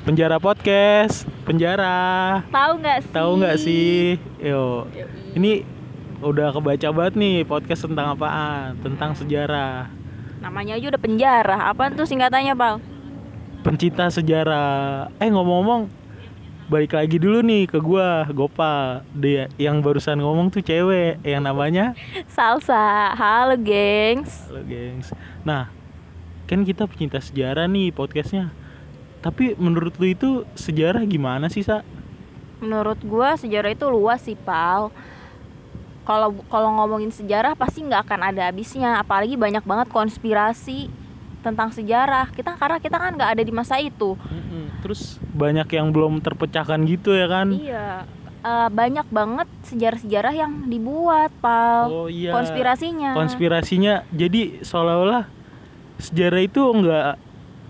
[0.00, 2.40] Penjara Podcast, penjara.
[2.48, 3.12] Tahu nggak sih?
[3.12, 4.16] Tahu nggak sih?
[4.40, 4.88] Yo.
[5.36, 5.60] Ini
[6.24, 8.80] udah kebaca banget nih podcast tentang apaan?
[8.80, 9.92] Tentang sejarah.
[10.40, 11.68] Namanya aja udah penjara.
[11.68, 12.80] Apaan tuh singkatannya, Pal?
[13.60, 15.12] Pencinta sejarah.
[15.20, 15.92] Eh ngomong-ngomong,
[16.72, 19.04] balik lagi dulu nih ke gua, Gopal.
[19.12, 21.92] Dia yang barusan ngomong tuh cewek yang namanya
[22.24, 23.12] Salsa.
[23.20, 24.48] Halo, gengs.
[24.48, 25.12] Halo, gengs.
[25.44, 25.68] Nah,
[26.48, 28.48] kan kita pencinta sejarah nih podcastnya.
[29.20, 31.84] Tapi menurut lu itu sejarah gimana sih, Sa?
[32.60, 34.88] Menurut gua sejarah itu luas sih, Pal.
[36.08, 40.88] Kalau kalau ngomongin sejarah pasti nggak akan ada habisnya, apalagi banyak banget konspirasi
[41.44, 42.32] tentang sejarah.
[42.32, 44.16] Kita karena kita kan nggak ada di masa itu.
[44.80, 47.52] Terus banyak yang belum terpecahkan gitu ya kan?
[47.52, 48.08] Iya.
[48.40, 51.92] Eh, banyak banget sejarah-sejarah yang dibuat, Pal.
[51.92, 52.32] Oh iya.
[52.32, 53.12] Konspirasinya.
[53.12, 54.08] Konspirasinya.
[54.16, 55.28] Jadi seolah-olah
[56.00, 57.20] sejarah itu nggak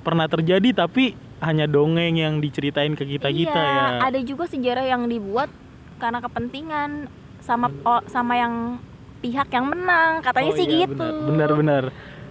[0.06, 4.06] pernah terjadi tapi hanya dongeng yang diceritain ke kita kita iya, ya.
[4.06, 5.48] ada juga sejarah yang dibuat
[5.96, 7.08] karena kepentingan
[7.40, 8.76] sama o- sama yang
[9.20, 11.84] pihak yang menang katanya Oh sih iya, gitu Benar, benar.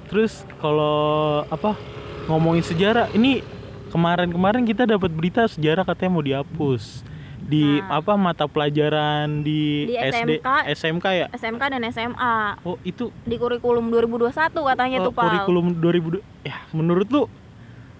[0.09, 0.97] Terus kalau
[1.45, 1.77] apa
[2.25, 3.41] ngomongin sejarah ini
[3.89, 7.01] kemarin-kemarin kita dapat berita sejarah katanya mau dihapus
[7.39, 7.97] di Nah.
[7.97, 10.47] apa mata pelajaran di, Di SD SMK.
[10.69, 11.27] SMK ya.
[11.33, 16.57] SMK dan SMA Oh itu di kurikulum 2021 katanya oh, tuh Pal kurikulum 2000 ya
[16.69, 17.23] menurut lu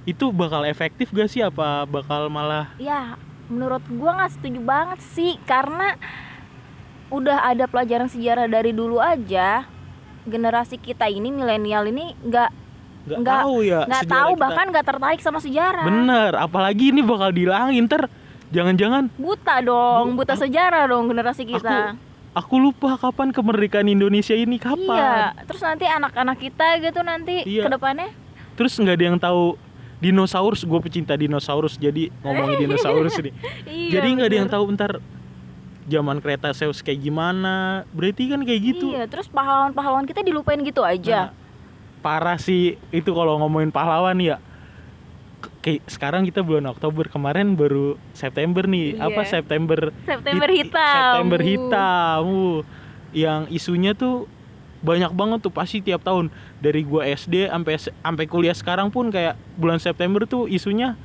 [0.03, 1.41] itu bakal efektif gak sih?
[1.41, 5.97] Apa bakal malah ya menurut gua nggak setuju banget sih karena
[7.09, 9.65] udah ada pelajaran sejarah dari dulu aja
[10.23, 12.49] generasi kita ini milenial ini nggak
[13.09, 14.41] nggak tahu ya nggak tahu kita.
[14.43, 15.81] bahkan nggak tertarik sama sejarah.
[15.83, 18.05] Bener apalagi ini bakal dihilangin ter
[18.49, 21.97] jangan-jangan buta dong Bu- buta aku- sejarah dong generasi kita.
[22.31, 27.65] aku lupa kapan kemerdekaan Indonesia ini Iya, kapan terus nanti anak-anak kita gitu nanti Iya.
[27.65, 28.13] ke depannya?
[28.53, 29.57] Terus nggak ada yang tahu
[29.99, 33.33] dinosaurus gue pecinta dinosaurus jadi ngomongin dinosaurus nih
[33.65, 35.03] iya, jadi nggak ada yang tahu ntar
[35.85, 40.85] zaman kereta Zeus kayak gimana berarti kan kayak gitu Iya, terus pahlawan-pahlawan kita dilupain gitu
[40.85, 41.33] aja.
[41.33, 41.35] Nah,
[41.99, 44.37] parah sih itu kalau ngomongin pahlawan ya
[45.59, 49.03] kayak sekarang kita bulan Oktober kemarin baru September nih Iya.
[49.03, 50.93] apa September September hit- hitam.
[50.93, 52.57] September hitam uh.
[53.11, 54.29] yang isunya tuh
[54.79, 59.35] banyak banget tuh pasti tiap tahun dari gua SD sampai sampai kuliah sekarang pun kayak
[59.55, 60.95] bulan September tuh isunya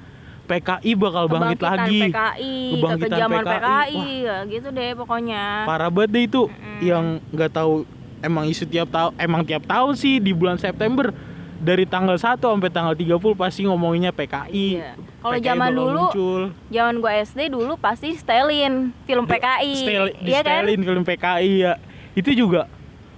[0.44, 3.40] PKI bakal bangkit lagi PKI, Kebangkitan PKI.
[3.40, 5.64] PKI, ya gitu deh pokoknya.
[5.64, 6.78] parah banget deh itu Mm-mm.
[6.80, 7.88] yang nggak tahu
[8.20, 11.16] emang isu tiap tahun emang tiap tahun sih di bulan September
[11.56, 14.68] dari tanggal 1 sampai tanggal 30 pasti ngomonginnya PKI.
[14.76, 15.00] Iya.
[15.24, 16.42] Kalau zaman dulu, muncul.
[16.68, 19.72] zaman gua SD dulu pasti Stalin, film PKI.
[19.74, 20.60] Stel- Iya kan?
[20.60, 21.74] setelin film PKI ya.
[22.12, 22.68] Itu juga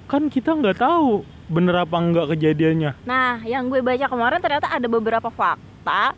[0.06, 2.99] kan kita nggak tahu bener apa enggak kejadiannya.
[3.07, 6.15] Nah, yang gue baca kemarin ternyata ada beberapa fakta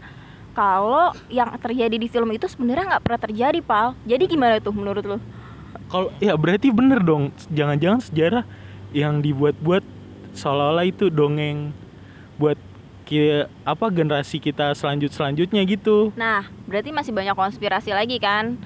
[0.56, 3.94] kalau yang terjadi di film itu sebenarnya nggak pernah terjadi, Pal.
[4.02, 5.18] Jadi gimana tuh menurut lu?
[5.86, 7.30] Kalau ya berarti bener dong.
[7.52, 8.44] Jangan-jangan sejarah
[8.90, 9.84] yang dibuat-buat
[10.34, 11.70] seolah-olah itu dongeng
[12.40, 12.58] buat
[13.06, 16.10] ki- apa generasi kita selanjut selanjutnya gitu.
[16.18, 18.58] Nah, berarti masih banyak konspirasi lagi kan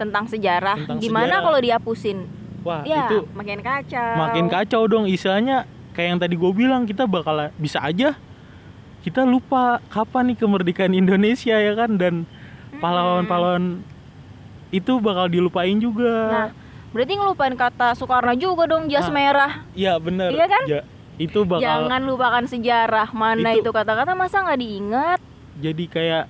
[0.00, 0.80] tentang sejarah.
[0.82, 2.26] Tentang Gimana kalau dihapusin?
[2.60, 4.10] Wah ya, itu makin kacau.
[4.20, 5.64] makin kacau dong istilahnya
[6.00, 8.16] kayak yang tadi gue bilang kita bakal bisa aja
[9.00, 12.24] kita lupa kapan nih kemerdekaan Indonesia ya kan dan
[12.80, 13.84] pahlawan-pahlawan
[14.70, 16.12] itu bakal dilupain Nah, juga.
[16.90, 19.52] berarti ngelupain kata Soekarno juga dong jas Nah, merah.
[19.72, 20.32] Iya bener.
[20.32, 20.64] Iya kan?
[20.64, 23.12] Ja- itu bakal Jangan lupakan sejarah.
[23.12, 25.18] Mana Itu- itu kata-kata masa nggak diingat?
[25.60, 26.24] jadi kayak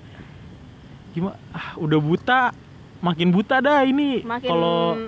[1.13, 1.39] gimana?
[1.51, 2.43] Ah, udah buta,
[2.99, 4.27] makin buta dah ini.
[4.27, 4.99] Makin Kalau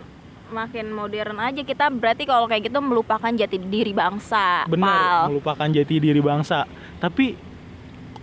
[0.53, 4.69] makin modern aja kita berarti kalau kayak gitu melupakan jati diri bangsa.
[4.69, 4.71] Pal.
[4.71, 6.69] benar melupakan jati diri bangsa.
[7.01, 7.35] Tapi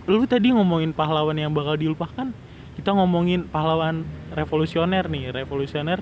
[0.05, 2.31] lu tadi ngomongin pahlawan yang bakal dilupakan.
[2.77, 5.99] Kita ngomongin pahlawan revolusioner nih, revolusioner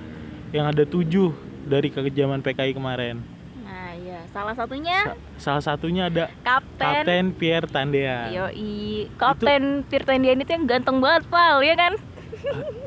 [0.54, 1.34] yang ada tujuh
[1.66, 3.20] dari kekejaman PKI kemarin.
[3.66, 4.24] Nah, iya.
[4.30, 8.30] Salah satunya Sa- salah satunya ada Kapten Kapten Pierre Tandean.
[8.32, 11.98] Yoi, Kapten Tirtandian itu yang ganteng banget, Pal, ya kan?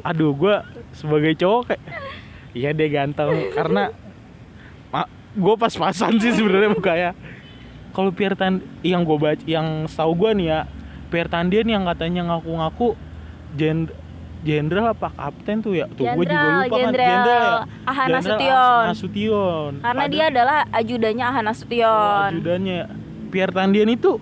[0.07, 0.65] Aduh, gua
[0.95, 1.83] sebagai cowok kayak
[2.53, 3.95] iya dia ganteng karena
[4.89, 7.11] ma- gue pas-pasan sih sebenarnya mukanya.
[7.91, 10.61] Kalau Pierre Tan yang gue baca yang tahu gua nih ya,
[11.09, 12.95] Pierre Tandian yang katanya ngaku-ngaku
[13.53, 13.91] jen-
[14.41, 15.91] jenderal apa kapten tuh ya?
[15.91, 17.65] Tuh gue juga Jenderal, lupa kan Jenderal jenderal ya.
[17.85, 19.71] Aha Jenderal Nasution.
[19.77, 22.29] Karena Padahal- dia adalah ajudannya Aha Oh, Nasution.
[22.31, 22.81] ajudannya
[23.29, 24.13] Pierre Tandian itu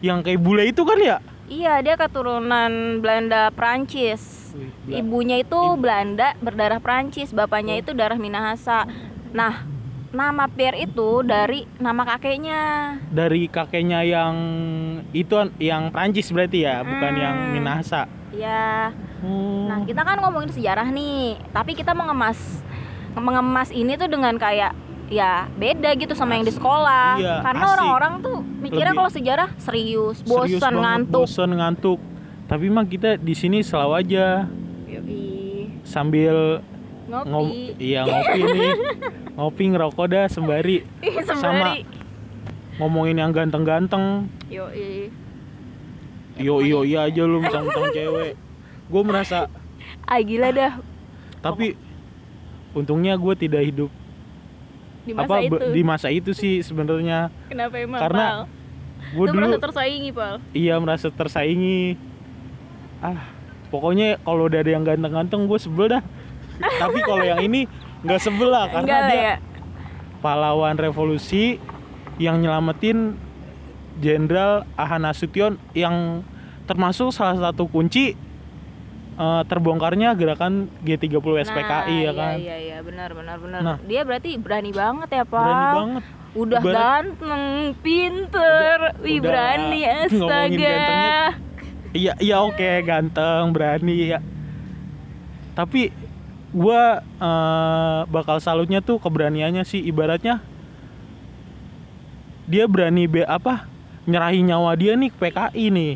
[0.00, 1.16] yang kayak bule itu kan ya?
[1.44, 4.43] Iya, dia keturunan Belanda Prancis.
[4.54, 5.76] Bela- Ibunya itu Ibu.
[5.76, 7.80] Belanda berdarah Prancis, bapaknya Oh.
[7.80, 8.86] itu darah Minahasa.
[9.30, 9.66] Nah,
[10.08, 12.62] nama Pierre itu dari nama kakeknya.
[13.08, 14.34] dari kakeknya yang
[15.10, 17.20] itu yang Prancis berarti ya, bukan Hmm.
[17.20, 18.06] yang Minahasa.
[18.30, 18.90] ya
[19.20, 19.66] Oh.
[19.66, 22.66] nah kita kan ngomongin sejarah nih tapi kita mengemas
[23.12, 24.74] mengemas ini tuh dengan kayak
[25.06, 27.72] ya beda gitu sama yang di sekolah Iya, karena asik.
[27.72, 31.98] orang-orang tuh mikirnya kalau sejarah serius Serius bosan banget, ngantuk bosan ngantuk
[32.44, 34.26] tapi mah kita di sini selalu aja.
[34.84, 35.22] Yoi.
[35.84, 36.60] sambil
[37.08, 37.28] ngopi.
[37.28, 37.46] ngom
[37.80, 38.72] iya ngopi nih.
[39.34, 40.86] Ngopi ngerokok dah sembari.
[41.26, 41.82] Sembari.
[42.78, 44.30] Ngomongin yang ganteng-ganteng.
[44.46, 45.10] Yoi.
[46.34, 48.38] yo yo iya aja lu mentang-mentang cewek.
[48.86, 49.50] Gue merasa
[50.06, 50.72] ah gila dah.
[51.42, 51.74] Tapi
[52.76, 53.90] untungnya gue tidak hidup.
[55.04, 55.56] Di masa apa itu.
[55.74, 57.28] di masa itu sih sebenarnya.
[57.50, 58.26] Kenapa emang karena
[59.12, 60.34] gue lu dulu merasa tersaingi pal?
[60.54, 61.98] Iya merasa tersaingi
[63.04, 63.20] ah
[63.68, 66.02] pokoknya kalau udah ada yang ganteng-ganteng gue sebel dah.
[66.54, 67.66] Tapi kalau yang ini
[68.00, 69.34] nggak sebel lah karena enggak dia ya.
[70.20, 71.58] pahlawan revolusi
[72.16, 73.18] yang nyelamatin
[73.94, 76.22] Jenderal Ahan Nasution yang
[76.64, 78.14] termasuk salah satu kunci
[79.14, 83.60] eh, terbongkarnya gerakan G30 SPKI ya Nah, kan iya iya iya benar benar benar.
[83.60, 83.76] Nah.
[83.82, 85.42] dia berarti berani banget ya pak.
[85.42, 86.04] Berani banget.
[86.34, 87.44] Udah Ibarat- ganteng
[87.78, 88.78] pinter.
[88.90, 90.78] Udah- wih udah berani astaga.
[91.94, 94.18] Iya iya oke ganteng berani ya.
[95.54, 95.94] Tapi
[96.50, 99.80] gua eh, bakal salutnya tuh keberaniannya sih.
[99.80, 100.42] Ibaratnya
[102.44, 103.64] dia berani be apa
[104.04, 105.94] nyerahin nyawa dia nih ke PKI nih.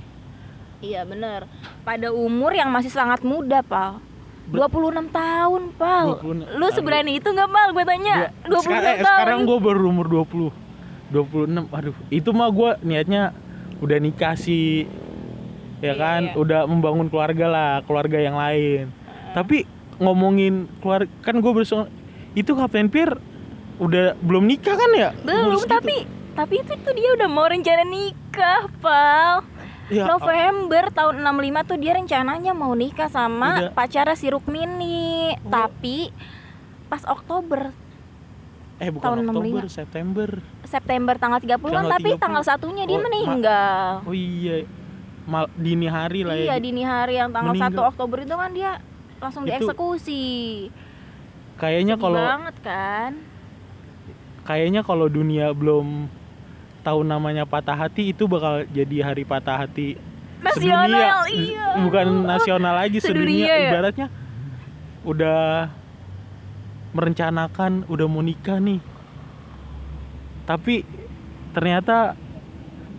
[0.79, 1.45] Iya benar
[1.83, 3.99] pada umur yang masih sangat muda pal.
[4.49, 6.23] Ber- 26 tahun pal.
[6.23, 7.69] 26 lu seberani itu nggak pal?
[7.75, 8.33] Gue tanya.
[8.49, 9.05] Gua- 26 sekarang, eh, tahun.
[9.05, 10.49] sekarang gue baru umur 20
[11.09, 13.33] 26 aduh itu mah gue niatnya
[13.81, 14.85] udah nikah sih
[15.79, 16.35] ya Iya, kan iya.
[16.35, 18.91] udah membangun keluarga lah keluarga yang lain
[19.31, 19.63] tapi
[19.97, 21.87] ngomongin keluarga kan gue bersama
[22.33, 23.15] itu Kapten Pir
[23.79, 25.73] udah belum nikah kan ya belum Umur segitu.
[25.73, 25.97] tapi
[26.35, 29.43] tapi itu tuh dia udah mau rencana nikah pal
[29.89, 33.73] ya, November tahun 65 tuh dia rencananya mau nikah sama Udah.
[33.73, 35.49] pacara si Rukmini Oh.
[35.49, 36.11] tapi
[36.87, 37.71] pas Oktober
[38.79, 39.71] eh bukan tahun Oktober 65.
[39.73, 40.29] September
[40.65, 42.23] September tanggal 30 kan tapi 30.
[42.23, 44.63] tanggal satunya dia Oh, meninggal oh iya
[45.29, 47.85] mal dini hari lah iya ya dini hari yang tanggal Meninggal.
[47.85, 48.73] 1 Oktober itu kan dia
[49.21, 50.25] langsung Itu dieksekusi
[51.61, 53.11] kayaknya kalau banget kan
[54.49, 56.09] kayaknya kalau dunia belum
[56.81, 60.01] tahu namanya patah hati itu bakal jadi hari patah hati
[60.39, 61.51] Nasional, sedunia.
[61.51, 61.67] iya.
[61.83, 63.69] bukan nasional lagi Sedunia sedunia, ya?
[63.75, 64.07] ibaratnya
[65.05, 65.69] udah
[66.97, 68.81] merencanakan udah mau nikah nih
[70.49, 70.87] tapi
[71.53, 72.17] ternyata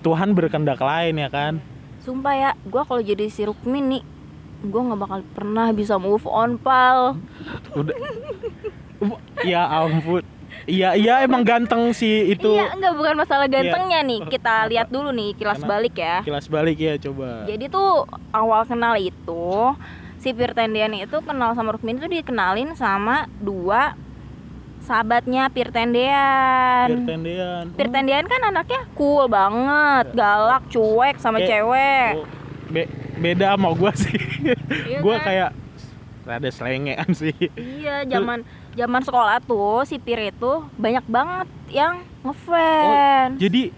[0.05, 1.57] Tuhan berkehendak lain ya kan
[2.09, 4.01] sumpah ya gua kalau jadi si Rukmini
[4.59, 7.15] gue nggak bakal pernah bisa move on pal.
[7.71, 7.95] Udah.
[9.47, 10.19] Ya ampun.
[10.67, 12.51] Iya iya emang ganteng sih itu.
[12.51, 14.27] Iya enggak bukan masalah gantengnya nih.
[14.27, 16.17] Kita lihat dulu nih kilas Karena- balik ya.
[16.27, 17.47] kilas balik ya coba.
[17.47, 18.03] Jadi tuh
[18.35, 19.47] awal kenal itu
[20.19, 23.95] si Pirtendian itu kenal sama Rukmini tuh dikenalin sama dua
[24.89, 26.87] sahabatnya Pirtendian.
[26.89, 32.09] Pirtendean Pirtendian kan anaknya cool banget, galak, cuek sama Kayak- cewek.
[32.15, 32.25] Oh,
[32.67, 34.17] be- beda sama gua sih
[34.83, 35.25] Iya gua kan?
[35.25, 35.49] kayak
[36.21, 42.29] rada selengean sih Iya, zaman zaman sekolah tuh si Pir itu banyak banget yang Oh,
[42.29, 43.37] ngefans.
[43.37, 43.71] jadi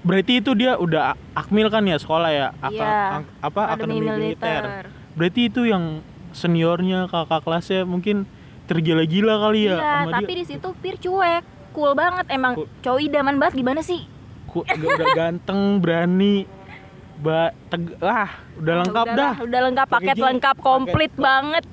[0.00, 4.88] berarti itu dia udah akmil kan ya sekolah ya Aka- Iya, ang- apa akademi, militer.
[5.12, 6.00] berarti itu yang
[6.30, 8.28] seniornya kakak kelasnya mungkin
[8.68, 12.68] tergila-gila kali ya Iya, sama tapi di situ Pir cuek, cool banget emang Cool.
[12.78, 14.04] cowok idaman banget gimana sih?
[14.44, 16.44] Ku- udah ganteng berani
[17.18, 21.64] ba teg ah udah lengkap Udah dah Udah lengkap, paket Packaging- lengkap, komplit paket- banget.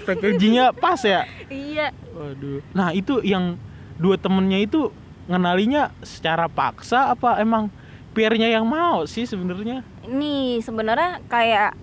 [0.00, 1.92] packagingnya pas ya Iya.
[2.10, 3.58] waduh nah itu yang
[3.94, 4.88] dua temennya itu
[5.26, 7.68] ngenalinya secara paksa apa emang
[8.10, 11.76] peernya yang mau sih sebenarnya Nih sebenarnya kayak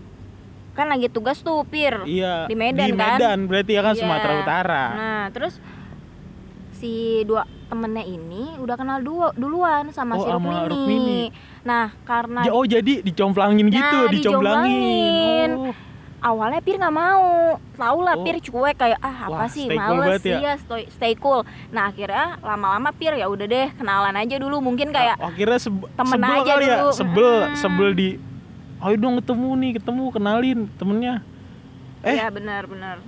[0.75, 2.03] kan lagi tugas tuh Pir.
[2.03, 3.15] iya Di Medan, di kan?
[3.15, 4.01] Medan berarti ya kan Iya.
[4.01, 5.53] Sumatera Utara Nah terus
[6.74, 11.32] si dua temennya ini udah kenal dua duluan sama Oh, si sama Rukmini.
[11.63, 15.50] Nah karena Ja- oh jadi dicomplangin gitu Nah, dicomplangin.
[15.58, 15.74] Oh,
[16.22, 17.25] awalnya Pir nggak mau,
[17.74, 18.22] tau lah Oh.
[18.22, 20.38] Pir cuek kayak ah apa Wah, sih stay cool males banget ya.
[20.38, 21.41] iya stay, stay cool.
[21.70, 25.89] Nah akhirnya lama-lama Pir ya udah deh kenalan aja dulu mungkin kayak oh, akhirnya sebe-
[25.89, 26.89] temen sebel aja kali ya dulu.
[26.91, 27.55] sebel Mm.
[27.55, 28.08] sebel di
[28.77, 31.15] ayo dong ketemu nih ketemu kenalin temennya
[32.01, 33.00] eh ya benar-benar.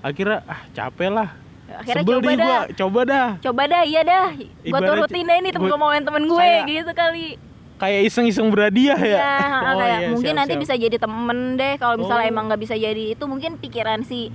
[0.00, 1.28] akhirnya ah capek lah
[1.70, 2.42] Akhirnya sebel coba dah.
[2.42, 4.26] gua coba dah Coba dah, iya dah.
[4.34, 7.38] Gue turutin deh ini temen gua- ngomongin temen gue gitu kali.
[7.76, 10.62] kayak iseng-iseng berhadiah ya Iya, Oh, kayak iya, mungkin siap, nanti siap.
[10.62, 11.74] bisa jadi temen deh.
[11.76, 12.32] Kalau misalnya Oh.
[12.32, 14.34] emang nggak bisa jadi itu mungkin pikiran si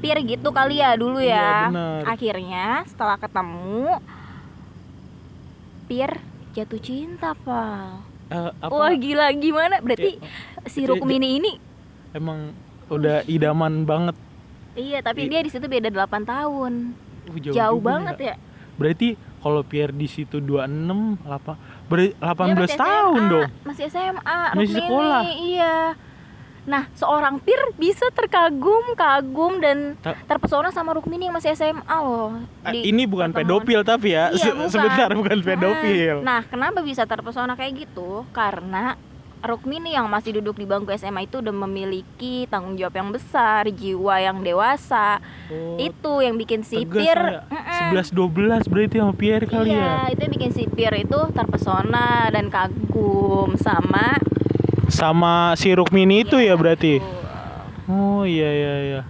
[0.00, 1.70] Pir gitu kali ya dulu ya.
[1.70, 2.10] benar.
[2.10, 4.02] Akhirnya setelah ketemu
[5.84, 6.10] Pir
[6.52, 8.02] jatuh cinta, Pal.
[8.24, 9.78] Eh, apa Wah gila gimana?
[9.80, 10.30] Berarti Ya,
[10.64, 11.52] si Rukmini ini
[12.10, 12.56] emang
[12.88, 14.16] udah idaman banget
[14.74, 16.72] Iya, tapi I- dia di situ beda 8 tahun.
[17.24, 18.34] Uh, Jauh, juga banget ya.
[18.74, 23.84] berarti kalau Pierre di situ 26 8 berarti 18 Dia masih tahun SMA, dong Masih
[23.86, 25.22] SMA, Masih Rukmini, sekolah.
[25.24, 25.76] Iya.
[26.64, 32.40] Nah, seorang pir bisa terkagum, kagum dan terpesona sama Rukmini yang masih SMA loh.
[32.64, 33.60] Eh, Di ini bukan pertemuan.
[33.60, 34.72] pedofil tapi ya Iya, bukan.
[34.72, 38.24] sebentar bukan pedofil Nah, kenapa bisa terpesona kayak gitu?
[38.32, 38.96] Karena
[39.44, 44.16] Rukmini yang masih duduk di bangku SMA itu udah memiliki tanggung jawab yang besar, jiwa
[44.16, 45.20] yang dewasa.
[45.52, 47.44] Oh, itu yang bikin si Pir ya.
[47.44, 47.92] Mm-mm.
[47.92, 48.08] 11
[48.64, 52.48] 12 berarti sama Pierre kali iya, ya itu yang bikin si Pir itu terpesona dan
[52.48, 54.16] kagum sama
[54.94, 57.02] sama si Rukmini itu ya berarti
[57.84, 59.00] oh iya iya iya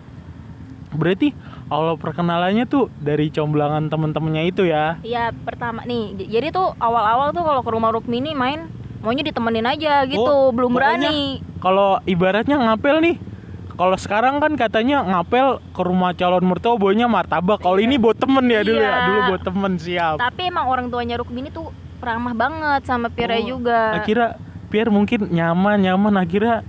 [0.90, 1.36] berarti
[1.66, 6.14] awal perkenalannya tuh dari comblangan temen-temennya itu ya Iya, pertama nih.
[6.24, 10.72] Jadi tuh awal-awal tuh kalau ke rumah Rukmini main maunya ditemenin aja gitu, Oh, belum
[10.72, 11.42] berani.
[11.58, 13.16] kalau ibaratnya ngapel nih
[13.74, 17.84] kalau sekarang kan katanya ngapel ke rumah calon mertua baunya martabak kalau Iya.
[17.84, 18.98] ini buat temen ya dulu ya Iya.
[19.04, 23.44] dulu buat temen siap Tapi emang orang tuanya Rukmini tuh ramah banget sama Pira Oh,
[23.50, 23.98] juga.
[23.98, 24.38] akhirnya
[24.74, 26.66] Pierre mungkin nyaman nyaman akhirnya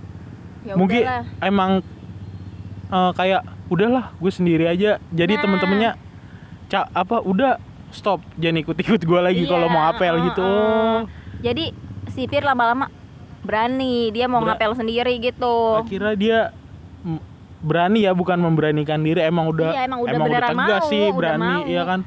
[0.61, 1.25] Ya mungkin udahlah.
[1.41, 1.71] emang
[2.87, 5.41] eh, kayak udahlah gue sendiri aja jadi Nah.
[5.41, 5.91] temen-temennya
[6.67, 7.57] cak apa udah
[7.89, 11.09] stop jangan ikut-ikut gue lagi Iya, kalau mau apel gitu oh
[11.41, 11.73] Jadi
[12.07, 12.93] si lama-lama
[13.41, 15.77] berani, dia mau Ber- ngapel sendiri gitu.
[15.77, 16.39] akhirnya dia
[17.61, 21.17] berani ya bukan memberanikan diri emang udah Iya, emang udah beneran tegas mau, sih udah
[21.17, 21.61] berani mau.
[21.65, 21.99] iya kan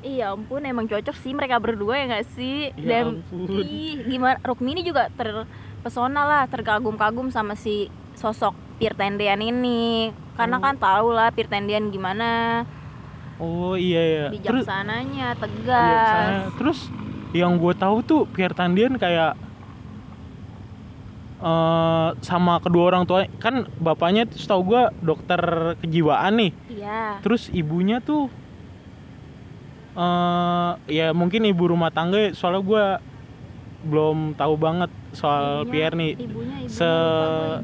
[0.00, 2.72] Iya ampun emang cocok sih mereka berdua ya gak sih?
[2.74, 3.60] Ya Dan ampun.
[3.60, 10.08] ih, gimana Rukmini juga terpesona lah terkagum-kagum sama si sosok Pir Tendean ini.
[10.34, 10.62] Karena Oh.
[10.62, 12.64] kan tau lah Pir Tendean gimana.
[13.36, 16.08] Oh iya ya terus Bijaksananya, iya, tegas.
[16.10, 16.78] saya- terus
[17.32, 19.36] yang gue tahu tuh Pierre Tandian kayak
[21.40, 25.40] eh sama kedua orang tua kan bapaknya tuh setahu gue dokter
[25.80, 26.52] kejiwaan nih.
[26.70, 27.00] Iya.
[27.20, 28.28] Terus ibunya tuh
[29.92, 32.84] eh ya mungkin ibu rumah tangga ya, soalnya gue
[33.82, 36.12] belum tahu banget soal Ibunya- Pierre nih.
[36.14, 37.60] Ibunya, ibunya, Se-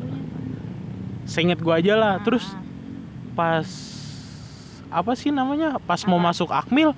[1.29, 2.15] seinget gue aja lah.
[2.21, 2.63] Terus Ah,
[3.35, 3.69] pas
[4.89, 5.77] apa sih namanya?
[5.81, 6.33] Pas mau Apa?
[6.33, 6.97] masuk akmil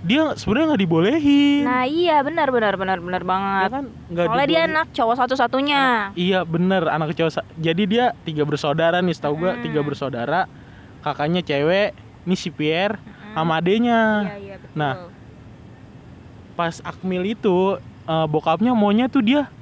[0.00, 1.64] dia sebenarnya nggak dibolehin.
[1.66, 5.82] Nah iya benar benar benar benar ya banget kan nggak Soalnya dia anak cowok satu-satunya.
[6.14, 9.62] Iya bener anak cowok sa- jadi dia tiga bersaudara nih setahu gue Hmm.
[9.62, 10.46] tiga bersaudara.
[11.02, 11.90] Kakaknya cewek
[12.22, 13.02] nih si Pierre.
[13.36, 14.76] Sama adenya Iya iya betul.
[14.80, 14.94] Nah,
[16.56, 17.76] pas akmil itu
[18.08, 19.52] eh, bokapnya maunya tuh dia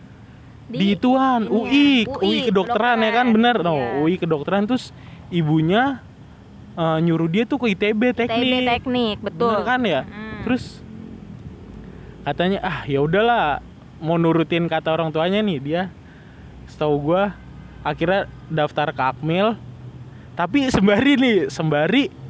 [0.70, 3.26] di, ituan ini UI ya, UI kedokteran ya kan?
[3.34, 3.56] Bener.
[3.66, 3.90] No Iya.
[4.06, 4.94] UI kedokteran terus
[5.34, 5.98] ibunya
[6.78, 8.62] eh, nyuruh dia tuh ke ITB TB teknik.
[8.62, 9.50] teknik betul.
[9.50, 10.02] Bener kan ya?
[10.06, 10.46] Mm.
[10.46, 10.64] terus
[12.24, 13.60] katanya ah ya udahlah
[13.98, 15.82] mau nurutin kata orang tuanya nih dia.
[16.70, 17.34] Setahu gua
[17.82, 19.58] akhirnya daftar ke Akmil.
[20.34, 22.23] Tapi sembari nih sembari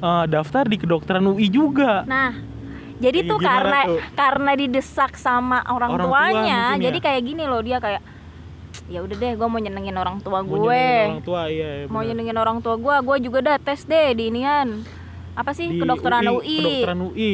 [0.00, 2.32] eh, daftar di kedokteran UI juga Nah,
[2.96, 3.98] jadi Iya, tuh gimana karena tuh?
[4.12, 7.04] karena didesak sama orang, Orang tua tuanya, mungkin jadi ya?
[7.06, 8.02] kayak gini loh dia kayak
[8.86, 11.86] ya udah deh, gue mau nyenengin orang tua Mau gue, nyenengin orang tua iya, iya
[11.86, 14.82] mau nyenengin orang tua gue, gue juga dah tes deh di inian
[15.32, 16.58] apa sih Di kedokteran UI.
[16.58, 17.32] kedokteran UI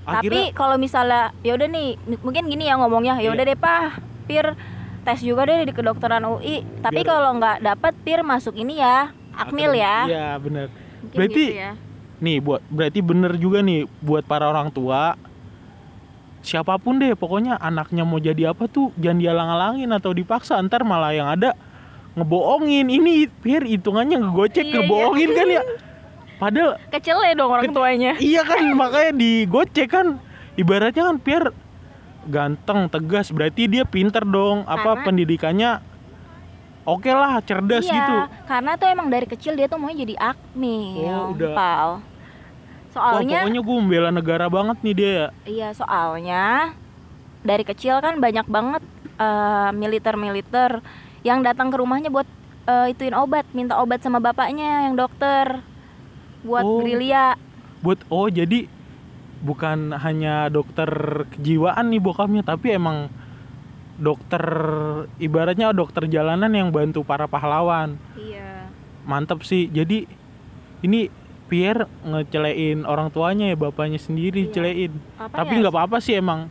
[0.00, 1.88] Tapi akhirnya kalau misalnya ya udah nih,
[2.20, 3.30] mungkin gini ya ngomongnya, ya Iya.
[3.32, 4.54] udah deh pah, pir
[5.02, 6.62] tes juga deh di kedokteran UI.
[6.78, 10.06] Tapi kalau nggak dapet pir masuk ini ya, akmil ya.
[10.06, 10.70] iya benar
[11.10, 11.72] Berarti- gitu ya.
[12.18, 15.14] Nih buat berarti bener juga nih buat para orang tua
[16.40, 21.10] siapa pun deh pokoknya anaknya mau jadi apa tuh jangan dialang-alangin atau dipaksa ntar malah
[21.10, 21.52] yang ada
[22.14, 24.76] ngebohongin ini biar hitungannya ngegocek Iya, iya.
[24.78, 25.62] ngebohongin kan ya
[26.36, 28.12] padahal Kecil ya dong orang tuanya.
[28.22, 30.06] iya kan makanya digocek kan
[30.54, 31.42] ibaratnya kan biar
[32.24, 35.70] ganteng tegas berarti dia pinter dong apa Karena- pendidikannya
[36.86, 38.16] oke lah cerdas iya, gitu
[38.46, 41.52] karena tuh emang dari kecil dia tuh mau jadi akmil, Oh, udah.
[41.52, 41.90] Pal.
[42.96, 46.72] Wah Soalnya, pokoknya gue membela negara banget nih dia ya iya soalnya
[47.44, 48.80] dari kecil kan banyak banget
[49.20, 50.80] eh, militer-militer
[51.20, 52.24] yang datang ke rumahnya buat
[52.64, 55.60] eh, ituin obat, minta obat sama bapaknya yang dokter
[56.40, 56.80] buat Oh.
[56.80, 57.36] gerilya.
[57.82, 58.64] buat oh jadi
[59.42, 60.88] bukan hanya dokter
[61.36, 63.12] kejiwaan nih bokapnya tapi emang
[63.96, 64.42] dokter
[65.16, 67.96] ibaratnya dokter jalanan yang bantu para pahlawan.
[68.14, 68.68] Iya.
[69.06, 69.70] mantep sih.
[69.70, 70.02] Jadi
[70.82, 71.06] ini
[71.46, 74.52] Pierre ngecelein orang tuanya ya bapaknya sendiri Iya.
[74.52, 74.92] celein.
[75.14, 76.50] Apa tapi ya, nggak apa-apa sih emang.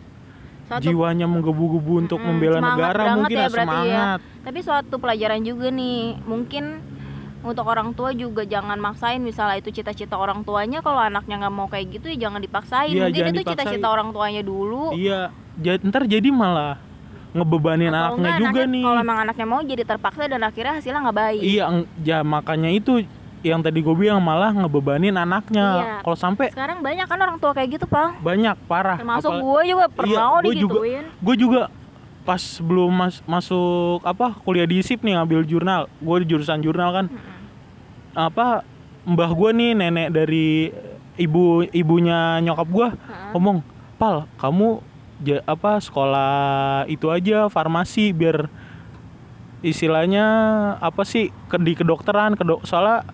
[0.66, 3.75] Suatu- jiwanya menggebu-gebu untuk Mm-mm, membela semangat negara mungkin ya ya berarti ya.
[3.84, 4.20] semangat.
[4.42, 6.64] Tapi suatu pelajaran juga nih, mungkin
[7.44, 11.68] untuk orang tua juga jangan maksain misalnya itu cita-cita orang tuanya kalau anaknya nggak mau
[11.68, 12.90] kayak gitu ya jangan dipaksain.
[12.90, 14.96] Iya, mungkin jangan itu cita-cita orang tuanya dulu.
[14.96, 15.30] Iya
[15.86, 16.80] ntar jadi malah
[17.36, 20.74] ngebebanin Atau anaknya enggak, juga anaknya- nih Kalau emang anaknya mau jadi terpaksa dan akhirnya
[20.74, 21.42] hasilnya nggak baik.
[21.42, 21.63] iya
[22.01, 23.04] ya makanya itu
[23.42, 25.96] yang tadi gue bilang malah ngebebanin anaknya Iya.
[26.01, 28.18] kalau sampai Sekarang banyak kan orang tua kayak gitu, Pak.
[28.20, 30.77] banyak parah Termasuk gue juga pernah Iya, gua juga.
[31.22, 31.62] gue juga
[32.25, 36.89] pas belum mas- masuk apa kuliah di ISIP nih ngambil jurnal gue di jurusan jurnal
[36.92, 37.06] kan
[38.13, 38.65] apa
[39.04, 40.74] mbah gue nih nenek dari
[41.15, 43.30] ibu ibunya nyokap gue Heeh.
[43.30, 43.62] ngomong
[43.96, 44.82] pal kamu
[45.17, 46.36] ja- apa sekolah
[46.86, 48.48] itu aja farmasi biar
[49.62, 50.25] istilahnya
[50.77, 53.07] apa sih ke di kedokteran kedok soalnya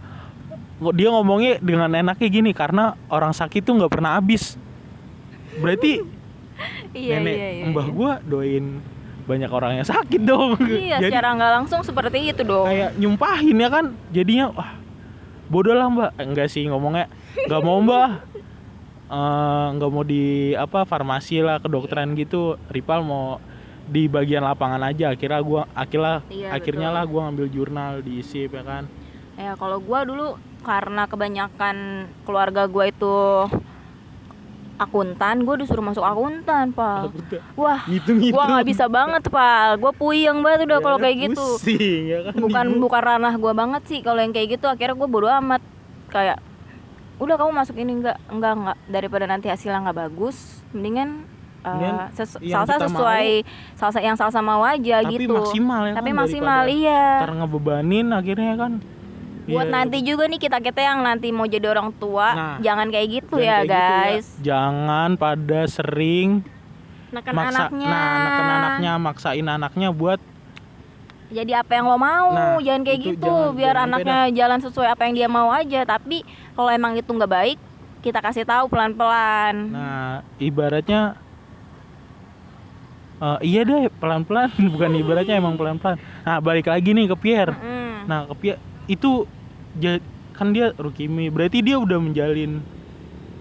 [0.91, 4.57] dia ngomongnya dengan enaknya gini karena orang sakit tuh nggak pernah habis
[5.57, 6.01] berarti
[6.91, 7.63] Iya, nenek iya, iya.
[7.67, 8.83] mbah gua doain
[9.23, 12.67] banyak orang yang sakit dong Iya, jadi secara nggak langsung seperti itu dong.
[12.67, 14.75] kayak nyumpahin ya kan jadinya wah
[15.47, 17.07] bodoh lah mbak enggak sih ngomongnya
[17.41, 18.09] nggak mau mbak
[19.11, 20.23] Eh, nggak mau di
[20.55, 23.43] apa farmasi lah kedokteran gitu Ripal mau
[23.83, 26.95] di bagian lapangan aja akhirnya gua akhirnya Iya, akhirnya betul.
[26.95, 28.83] lah gua ngambil jurnal di ISIP ya kan
[29.35, 31.75] Ya kalau gua dulu karena kebanyakan
[32.23, 33.15] keluarga gua itu
[34.77, 37.13] akuntan, gua disuruh masuk akuntan, Pak.
[37.53, 39.77] Wah, ngitung ngitung gua nggak bisa banget, Pak.
[39.77, 41.45] Gua puyeng banget udah kalau kayak gitu.
[41.59, 42.81] pusing, ya kan Bukan bingung.
[42.81, 44.65] bukan ranah gua banget sih kalau yang kayak gitu.
[44.65, 45.61] Akhirnya gua bodo amat.
[46.09, 46.41] Kayak
[47.21, 50.37] udah kamu masuk ini enggak enggak enggak daripada nanti hasilnya nggak bagus,
[50.71, 51.21] mendingan
[51.61, 51.95] uh, yang
[52.41, 55.29] salsa sesuai salsa yang salsa mau aja tapi gitu.
[55.31, 57.03] maksimal ya Tapi kan, maksimal iya.
[57.21, 58.73] ntar ngebebanin akhirnya kan
[59.41, 59.73] Buat Iya.
[59.73, 63.35] nanti juga nih kita kita yang nanti mau jadi orang tua, Nah, jangan kayak gitu
[63.35, 64.27] Jangan ya kayak gitu guys.
[64.39, 66.29] jangan pada sering
[67.09, 67.87] Neken maksa anaknya.
[67.89, 70.21] nah neken anaknya maksain anaknya buat
[71.31, 73.23] Jadi apa yang lo mau, Nah, jangan kayak itu gitu.
[73.23, 75.81] jangan- biar jangan anaknya jalan sesuai apa yang dia mau aja.
[75.85, 76.27] Tapi
[76.61, 77.57] kalau emang itu nggak baik,
[78.05, 79.73] kita kasih tahu pelan-pelan.
[79.73, 81.17] Nah, ibaratnya
[83.17, 85.97] eh, iya deh pelan-pelan, bukan ibaratnya emang pelan-pelan.
[86.21, 87.57] Nah, balik lagi nih ke Pierre.
[87.57, 88.05] Mm.
[88.05, 89.25] Nah, ke Pierre itu
[90.37, 92.61] kan dia rukimi, berarti dia udah menjalin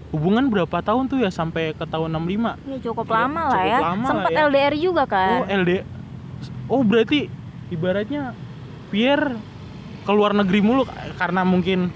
[0.09, 2.57] hubungan berapa tahun tuh ya sampai ke tahun 65?
[2.65, 3.79] Ya cukup Cukup- lama lah cukup ya.
[3.85, 4.47] lama Sempet lah ya.
[4.49, 5.29] LDR juga kan.
[5.29, 5.71] Oh, LD.
[6.65, 7.29] Oh, berarti
[7.69, 8.33] ibaratnya
[8.89, 9.37] Pierre
[10.01, 10.89] ke luar negeri mulu
[11.21, 11.93] karena mungkin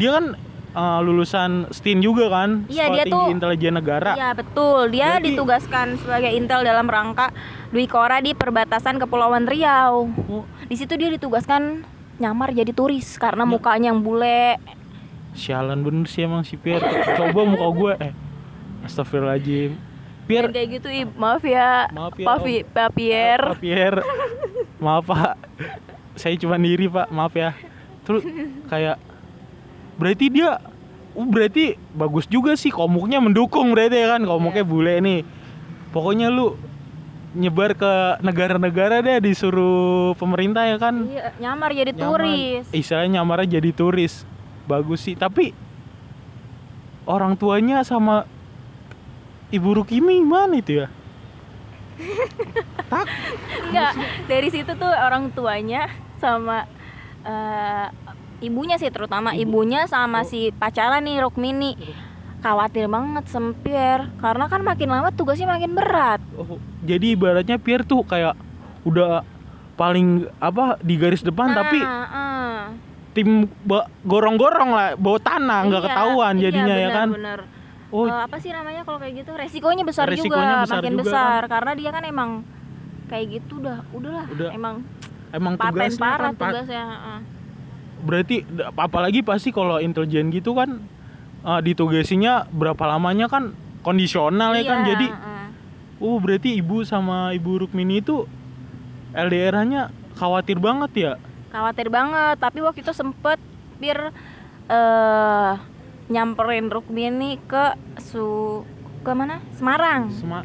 [0.00, 0.34] dia kan
[0.74, 2.66] eh, lulusan STIN juga kan?
[2.66, 4.12] Iya, Sekolah dia Tinggi tuh- Intelijen Negara.
[4.12, 7.30] Iya betul, dia Berarti- ditugaskan sebagai intel dalam rangka
[7.70, 10.10] Dwi Kora di perbatasan Kepulauan Riau.
[10.28, 11.84] Oh, Di situ dia ditugaskan
[12.16, 13.50] nyamar jadi turis karena Ya.
[13.50, 14.58] mukanya yang bule.
[15.32, 16.86] sialan bener sih emang si Pierre.
[17.12, 18.12] Coba muka gue eh.
[18.84, 19.74] Astagfirullahaladzim.
[20.24, 21.10] Pierre, Dan kayak gitu, Ib.
[21.14, 22.24] maaf ya, Maaf ya,
[22.64, 23.44] Pak, Pierre.
[23.50, 24.00] Pak Pierre.
[24.78, 25.34] Maaf Pak.
[26.14, 27.52] Saya cuma diri Pak, maaf ya.
[28.04, 28.22] Terus
[28.66, 28.96] kayak
[29.94, 30.58] berarti dia
[31.14, 34.70] uh, berarti bagus juga sih komuknya mendukung berarti ya kan komuknya Iya.
[34.70, 35.20] bule nih.
[35.90, 36.58] Pokoknya lu
[37.34, 41.06] nyebar ke negara-negara deh disuruh pemerintah ya kan.
[41.06, 42.02] Iya, nyamar jadi Nyaman.
[42.06, 42.64] turis.
[42.70, 44.22] Istilahnya nyamarnya jadi turis.
[44.64, 45.50] Bagus sih, tapi
[47.04, 48.24] orang tuanya sama
[49.50, 50.86] Ibu Rukimi gimana itu ya?
[52.90, 53.06] tak
[53.70, 53.92] Enggak,
[54.26, 55.86] dari situ tuh orang tuanya
[56.18, 56.66] sama
[57.22, 57.86] eh,
[58.44, 59.40] ibunya sih terutama Ibu.
[59.42, 60.26] ibunya sama Oh.
[60.26, 61.72] si pacaran nih Rukmini.
[62.38, 66.20] Khawatir banget sama Pierre karena kan makin lama tugasnya makin berat.
[66.34, 68.36] Oh, jadi ibaratnya Pierre tuh kayak
[68.84, 69.24] udah
[69.74, 72.62] paling apa di garis depan Nah, tapi eh.
[73.12, 73.48] tim
[74.02, 77.08] gorong-gorong lah bawa tanah nggak Iya, ketahuan iya, jadinya ya benar, kan.
[77.10, 77.38] benar.
[77.88, 79.30] Oh, Eh, apa sih namanya kalau kayak gitu?
[79.32, 82.30] Resikonya besar Resikonya juga, besar makin juga besar karena dia kan emang
[83.06, 84.74] kayak gitu udah udahlah Udah, emang
[85.30, 86.84] emang paten tugasnya parah kan tugasnya.
[86.84, 87.18] heeh.
[88.04, 88.44] Berarti
[88.76, 90.84] apalagi pasti kalau intelijen gitu kan
[91.42, 95.46] uh, ditugasinya berapa lamanya kan kondisional ya kan Iya, jadi heeh.
[96.00, 98.28] oh berarti ibu sama ibu Rukmini itu
[99.14, 101.12] LDR-nya khawatir banget ya?
[101.48, 103.38] Khawatir banget tapi waktu itu sempet
[103.80, 104.12] bir
[104.68, 105.52] eh
[106.04, 108.60] nyamperin Rukmini ke su
[109.00, 109.40] ke mana?
[109.56, 110.12] Semarang.
[110.12, 110.44] Sema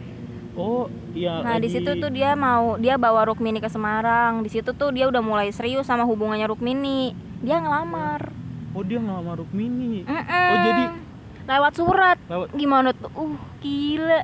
[0.60, 4.44] oh iya nah di situ tuh dia mau dia bawa Rukmini ke Semarang.
[4.44, 8.22] Di situ tuh dia udah mulai serius sama hubungannya Rukmini dia ngelamar.
[8.72, 10.04] Oh dia ngelamar Rukmini.
[10.04, 10.50] Mm-mm.
[10.50, 10.84] Oh, jadi
[11.48, 12.18] lewat surat.
[12.26, 12.48] Lewat.
[12.54, 13.10] Gimana tuh?
[13.12, 14.22] Uh gila.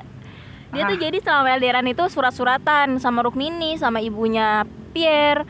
[0.69, 1.01] Dia tuh Ah.
[1.01, 5.47] jadi selama LDRan itu surat-suratan sama Rukmini sama ibunya Pierre.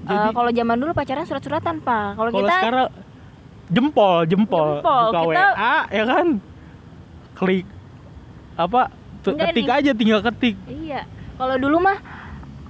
[0.00, 2.14] Eh, jadi kalau zaman dulu pacaran surat-suratan pak.
[2.14, 2.88] Kalau kita sekarang
[3.68, 6.26] jempol jempol, Jempol, buka kita- WA ya kan?
[7.34, 7.66] Klik.
[8.56, 8.82] Apa?
[9.20, 9.76] Ketik nih.
[9.76, 10.56] aja tinggal ketik.
[10.66, 11.04] Iya.
[11.36, 11.98] Kalau dulu mah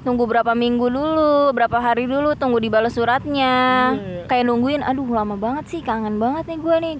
[0.00, 3.54] tunggu berapa minggu dulu, berapa hari dulu tunggu dibalas suratnya.
[3.92, 4.22] Iya, iya.
[4.26, 6.96] Kayak nungguin, aduh lama banget sih, kangen banget nih gue nih.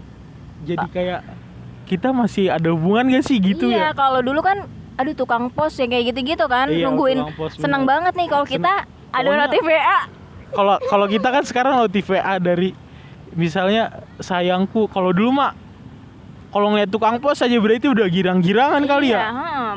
[0.60, 1.20] jadi kayak
[1.84, 5.72] kita masih ada hubungan gak sih gitu iya, ya kalau dulu kan aduh tukang pos
[5.74, 7.92] yang kayak gitu-gitu kan Iya, nungguin tukang pos, seneng bener.
[7.96, 8.72] banget nih kalau kita
[9.10, 10.00] ada notif WA
[10.52, 12.76] kalau kalau kita kan sekarang notif WA dari
[13.32, 15.56] misalnya sayangku kalau dulu mah
[16.52, 19.76] kalau ngeliat tukang pos aja berarti udah girang-girangan kali Iya, ya hmm.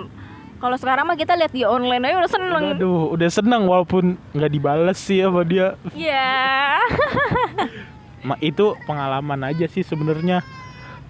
[0.63, 4.47] Kalau sekarang mah kita lihat di online aja udah seneng Aduh, udah seneng walaupun nggak
[4.47, 5.75] dibales sih sama dia.
[5.91, 6.79] Iya
[8.27, 10.39] Ma, itu pengalaman aja sih sebenarnya.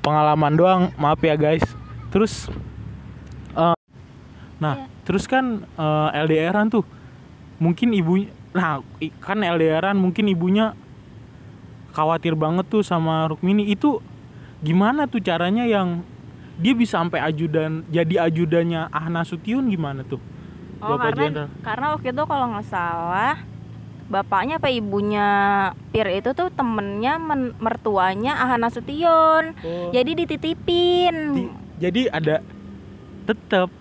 [0.02, 1.62] Pengalaman doang, maaf ya guys.
[2.10, 2.50] Terus
[3.54, 3.78] eh,
[4.58, 4.90] nah, Iya.
[5.06, 6.82] terus kan eh, LDRan tuh.
[7.62, 8.82] Mungkin ibunya nah,
[9.22, 10.74] kan LDRan mungkin ibunya
[11.94, 14.02] khawatir banget tuh sama Rukmini itu
[14.66, 16.02] gimana tuh caranya yang
[16.56, 20.22] dia bisa sampai ajudan jadi ajudannya Ahna Sution gimana tuh?
[20.78, 21.50] Oh Bapak karena Jenderal.
[21.62, 23.36] karena waktu itu kalau nggak salah
[24.04, 25.28] bapaknya apa ibunya
[25.90, 29.90] Pir itu tuh temennya men- mertuanya Ahana Sution Oh.
[29.90, 32.44] jadi dititipin Di- jadi ada
[33.24, 33.72] tetap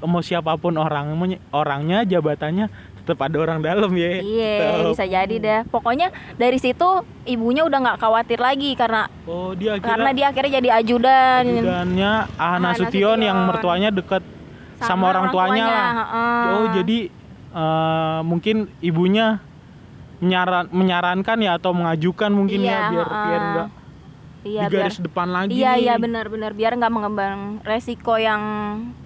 [0.00, 1.10] mau siapa pun orang
[1.50, 2.70] orangnya jabatannya
[3.02, 4.22] tetap ada orang dalam ya.
[4.22, 5.60] Iya bisa jadi deh.
[5.68, 6.86] Pokoknya dari situ
[7.26, 11.42] ibunya udah nggak khawatir lagi karena oh dia akhirnya karena dia akhirnya jadi ajudan.
[11.44, 13.48] Ajudannya Ahana Ahana Sution yang Sution.
[13.50, 14.22] mertuanya dekat
[14.82, 16.42] sama, orang tuanya, lah heeh.
[16.58, 16.98] oh jadi
[17.54, 19.38] eh, mungkin ibunya
[20.18, 23.26] menyaran menyarankan ya atau mengajukan mungkin Iya, ya biar heeh.
[23.26, 23.68] biar enggak
[24.42, 28.42] iya di biar garis depan lagi iya iya benar-benar biar nggak mengembang resiko yang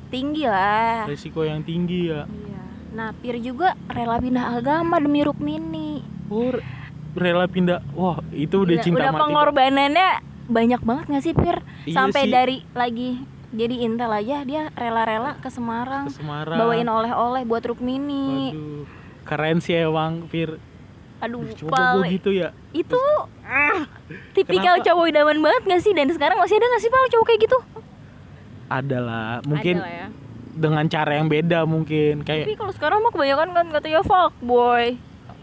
[0.09, 1.05] tinggi lah.
[1.05, 2.25] Resiko yang tinggi ya.
[2.25, 2.56] Iya.
[2.97, 6.01] Nah, Pir juga rela pindah agama demi Rukmini.
[6.27, 6.65] oh re-
[7.13, 10.11] rela pindah wah itu udah Gila, cinta udah mati pengorbanannya
[10.49, 11.57] banyak banget gak sih Pir?
[11.85, 12.33] Iya Sampai sih.
[12.33, 13.21] dari lagi
[13.53, 18.51] jadi intel aja dia rela-rela ke Semarang, ke Semarang bawain oleh-oleh buat Rukmini.
[18.51, 18.85] Waduh,
[19.23, 20.57] keren sih emang Fir.
[21.19, 22.53] Aduh, Coba Pal, gue gitu ya.
[22.73, 23.01] itu
[24.33, 24.87] tipikal Kenapa?
[24.87, 25.93] cowok idaman banget gak sih?
[25.93, 27.59] Dan sekarang masih ada gak sih Pal cowok kayak gitu?
[28.67, 30.09] Ada lah, mungkin Ada lah ya.
[30.57, 32.25] Dengan cara yang beda mungkin.
[32.25, 34.97] Tapi Kayak kalau sekarang mah kebanyakan kan katanya fuck boy.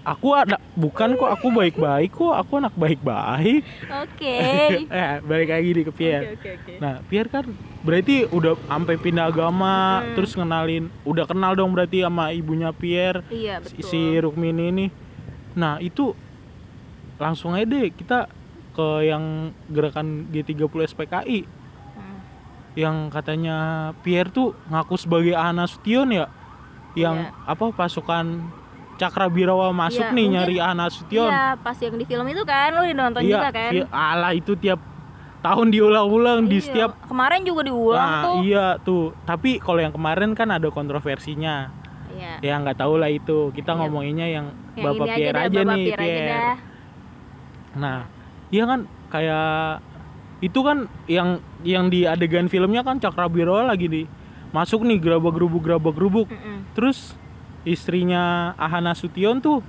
[0.03, 3.63] aku ada bukan kok aku baik-baik kok, aku anak baik-baik.
[4.03, 4.35] Oke.
[4.91, 6.35] eh, balik lagi di ke Pierre.
[6.35, 6.73] Oke, oke, oke.
[6.75, 7.47] Nah, Pierre kan
[7.79, 10.11] berarti udah sampai pindah agama, Hmm.
[10.11, 13.79] terus kenalin, udah kenal dong berarti sama ibunya Pierre, Iya, betul.
[13.79, 14.85] si Rukmini ini.
[15.55, 16.11] Nah, itu
[17.15, 18.27] langsung aja deh kita
[18.73, 21.62] ke yang gerakan G30 SPKI.
[22.73, 23.57] Yang katanya
[24.01, 26.25] Pierre tuh ngaku sebagai Ana Sution ya
[26.93, 27.33] yang Iya.
[27.47, 28.25] apa pasukan
[28.93, 32.41] Cakra Birawa masuk Iya, nih mungkin- nyari Ana Sution Iya, pas yang di film itu
[32.43, 33.71] kan lu nonton iya juga kan?
[33.71, 34.77] vi- ala itu tiap
[35.39, 38.35] tahun diulang-ulang di Iya, setiap kemarin juga diulang nah tuh.
[38.41, 41.67] iya tuh tapi kalau yang kemarin kan ada kontroversinya
[42.09, 42.33] Iya.
[42.39, 43.79] ya nggak tahu lah itu kita Iya.
[43.79, 46.55] ngomonginnya yang, Yang Bapak Pierre aja, Bapak nih Pierre aja dah.
[47.73, 47.97] nah
[48.49, 49.49] iya kan kayak
[50.43, 50.77] itu kan
[51.07, 51.29] yang
[51.63, 54.01] yang di adegan filmnya kan Cakra Birawa lagi di
[54.51, 56.67] masuk nih gerabak gerubuk gerabak gerubuk Mm-mm.
[56.73, 57.15] terus
[57.63, 58.21] istrinya
[58.55, 59.63] Ahana Sution tuh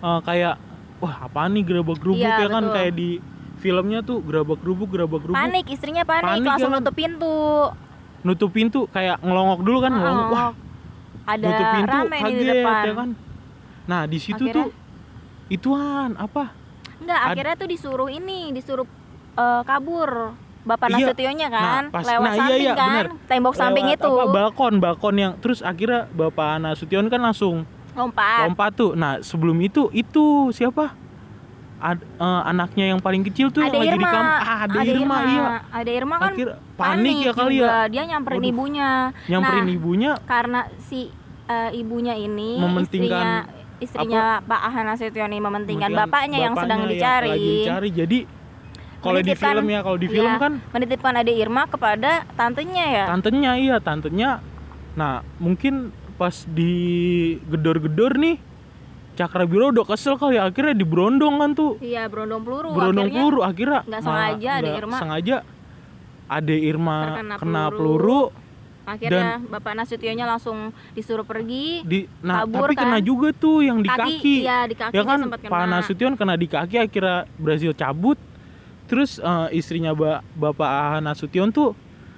[0.00, 0.56] eh, kayak
[0.98, 2.74] wah apa nih gerabak gerubuk Iya, ya kan betul.
[2.74, 3.10] kayak di
[3.56, 6.80] filmnya tuh gerabak gerubuk gerabak gerubuk Panik, istrinya panik, Panik langsung ya kan?
[6.80, 7.36] nutup pintu.
[8.24, 10.50] nutup pintu kayak ngelongok dulu kan ngelongok Oh, wah
[11.26, 12.82] ada nutup pintu rame nih di kaget depan.
[12.82, 13.10] ya kan
[13.84, 14.68] nah di situ Akhirnya- tuh
[15.50, 16.44] ituan apa
[16.94, 18.88] Enggak, akhirnya tuh disuruh ini, disuruh
[19.34, 20.34] eh, kabur.
[20.64, 21.12] Bapak Iya.
[21.12, 23.08] Nasutionnya kan, Nah, pas- lewat nah, iya, samping iya, kan, bener.
[23.28, 24.12] tembok samping Lewat itu.
[24.14, 28.48] apa balkon balkon yang terus akhirnya bapak Ana Sution kan langsung Lompat.
[28.48, 30.96] lompat tuh nah sebelum itu itu siapa
[31.76, 34.08] Ad- eh, anaknya yang paling kecil tuh Ada yang lagi di Irma.
[34.08, 37.68] kamar ah, ada, Irma, iya Ada Irma kan akhir panik, ya kali juga.
[37.68, 38.50] ya Dia nyamperin Waduh.
[38.50, 38.90] ibunya.
[39.26, 41.00] nyamperin Nah, ibunya karena si
[41.44, 43.44] eh, ibunya ini Mementingkan
[43.76, 47.28] istrinya istrinya Pak Ahana Nasution ini mementingkan kemudian bapaknya, yang sedang dicari.
[47.28, 48.18] lagi dicari jadi
[49.04, 53.04] kalau di film ya kalau di film iya, kan menitipkan adik Irma kepada tantenya ya.
[53.06, 54.30] tantenya iya tantenya
[54.94, 56.72] nah mungkin pas di
[57.44, 58.36] gedor-gedor nih
[59.14, 62.74] Cakra Biro udah kesel kali akhirnya diberondong kan tuh Iya, berondong peluru.
[62.74, 64.96] berondong Akhirnya peluru akhirnya nggak nah, sengaja Ade nggak Irma.
[64.98, 65.36] sengaja
[66.26, 67.78] Ade Irma Terkena kena peluru.
[67.78, 68.22] peluru,
[68.84, 70.58] Akhirnya Bapak Nasutionnya langsung
[70.92, 71.80] disuruh pergi.
[71.84, 73.06] di nah Kabur, tapi kena kan?
[73.06, 75.52] juga tuh yang di kaki, Iya, di kaki ya kan sempat kena.
[75.52, 78.18] Pak Nasution kena di kaki akhirnya berhasil cabut
[78.84, 81.72] terus eh, istrinya ba Bapak Aha Nasution tuh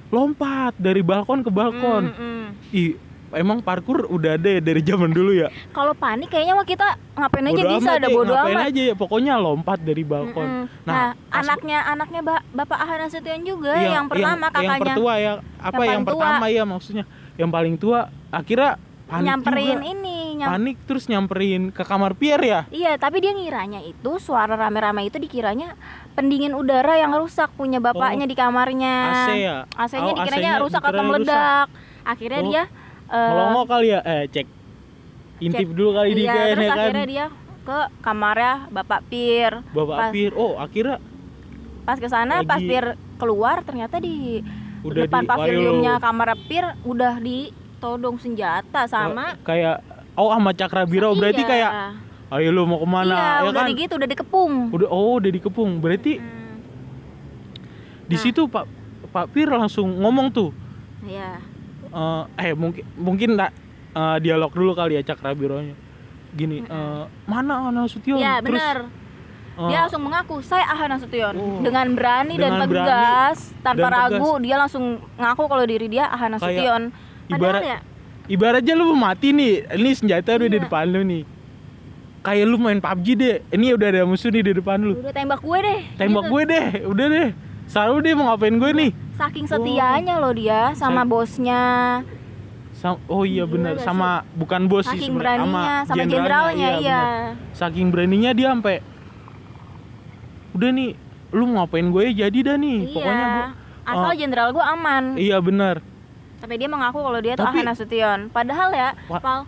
[0.06, 2.46] lompat dari balkon ke balkon Mm, mm.
[2.72, 2.90] ih
[3.32, 7.42] emang parkur udah ada ya dari zaman dulu ya Kalau panik kayaknya mah kita ngapain
[7.44, 8.68] aja Bodo bisa ada deh, bodo ngapain amat.
[8.70, 10.66] aja ya pokoknya lompat dari balkon Mm-mm.
[10.80, 14.78] Nah, Nah, pas- anaknya anaknya ba- Bapak Ahana Nasution juga Iya, yang pertama yang kakaknya
[14.80, 16.10] pertua ya apa Yang yang, paling tua.
[16.14, 17.98] pertama ya maksudnya yang paling tua
[18.28, 18.70] akhirnya
[19.06, 19.86] panik nyamperin juga.
[19.88, 24.52] ini, nyam- panik terus nyamperin ke kamar Pierre ya Iya, tapi dia ngiranya itu suara
[24.52, 25.78] rame-rame itu dikiranya
[26.12, 28.94] pendingin udara yang rusak punya bapaknya Oh, di kamarnya.
[29.06, 31.68] AC ya AC-nya Oh, dikiranya AC-nya rusak atau meledak.
[32.02, 32.62] akhirnya Oh, dia
[33.06, 34.00] eh, Melongo kali ya?
[34.02, 34.46] Eh, cek.
[35.38, 35.72] Intip Cek.
[35.72, 36.78] dulu kali di iya, kan terus ya kan.
[36.80, 37.26] akhirnya dia
[37.62, 39.52] ke kamarnya Bapak Pir.
[39.68, 40.30] Bapak pas, Pir.
[40.32, 40.98] Oh, akhirnya
[41.84, 42.84] Pas ke sana pas Pir
[43.16, 44.42] keluar ternyata di
[44.82, 46.02] udah depan di paviliumnya Waduh.
[46.02, 47.14] kamar Pir udah
[47.86, 49.78] ditodong senjata sama kayak
[50.12, 51.48] oh sama Cakra Birau berarti Iya.
[51.48, 51.70] kayak
[52.28, 53.70] ayo lu mau ke mana iya, ya udah kan?
[53.72, 54.54] gitu, udah dikepung.
[54.74, 55.78] Udah oh udah dikepung.
[55.78, 56.58] Berarti Hmm,
[58.04, 58.20] di Nah.
[58.20, 58.66] situ Pak
[59.08, 60.50] Pak Pir langsung ngomong tuh
[61.06, 61.38] Iya.
[61.86, 63.54] eh, eh mungkin mungkin tak
[63.94, 65.78] eh, dialog dulu kali ya Cakra Bironya.
[66.34, 68.18] Gini, eh, mana Nasution?
[68.18, 68.76] Iya, Terus, benar.
[69.56, 71.62] eh, dia langsung mengaku saya Ahana Nasution Oh.
[71.62, 74.10] dengan berani dan Dengan berani tegas tanpa dan tegas.
[74.12, 74.84] ragu dia langsung
[75.16, 76.82] ngaku kalau diri dia Ahana Kayak Nasution.
[77.28, 77.78] Ibarat- ya
[78.26, 80.64] ibaratnya lu mau mati nih, ini senjata udah di Iya.
[80.66, 81.22] depan lu nih.
[82.20, 84.98] Kayak lu main PUBG deh, ini udah ada musuh nih di depan lu.
[84.98, 85.80] udah tembak gue deh.
[85.94, 86.32] Tembak gitu.
[86.32, 87.28] gue deh, udah deh.
[87.66, 88.90] Selalu deh mau ngapain gue nih?
[89.14, 91.62] Saking setianya loh dia sama Sa- bosnya.
[92.76, 97.00] Sam- oh iya benar, sama bukan bos sih Saking beraninya sama jenderalnya iya.
[97.32, 97.56] benar.
[97.56, 98.76] Saking beraninya dia sampai
[100.52, 100.90] udah nih,
[101.30, 102.78] lu mau ngapain gue jadi dah nih.
[102.82, 102.92] Iya.
[102.92, 103.46] Pokoknya gua
[103.86, 104.16] Asal oh.
[104.18, 105.04] jenderal gue aman.
[105.14, 105.78] iya benar.
[106.36, 108.18] Tapi dia mengaku kalau dia tuh Tapi- Ahana Nasution.
[108.28, 109.20] Padahal ya, Wah.
[109.20, 109.40] Pal,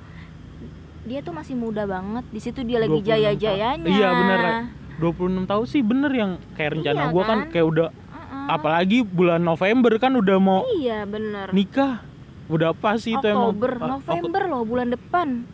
[1.05, 2.25] dia tuh masih muda banget.
[2.29, 3.09] Di situ dia lagi 26 tahun.
[3.09, 3.87] jaya-jayanya.
[3.87, 4.39] Iya benar.
[4.39, 4.53] Ra.
[4.99, 7.53] 26 tahun sih bener yang kayak rencana Iya gua kan kan?
[7.55, 7.89] kayak udah
[8.49, 11.53] apalagi bulan November kan udah mau Iya bener.
[11.53, 12.03] nikah.
[12.49, 15.45] Udah pas sih itu emang Oktober, November loh bulan depan.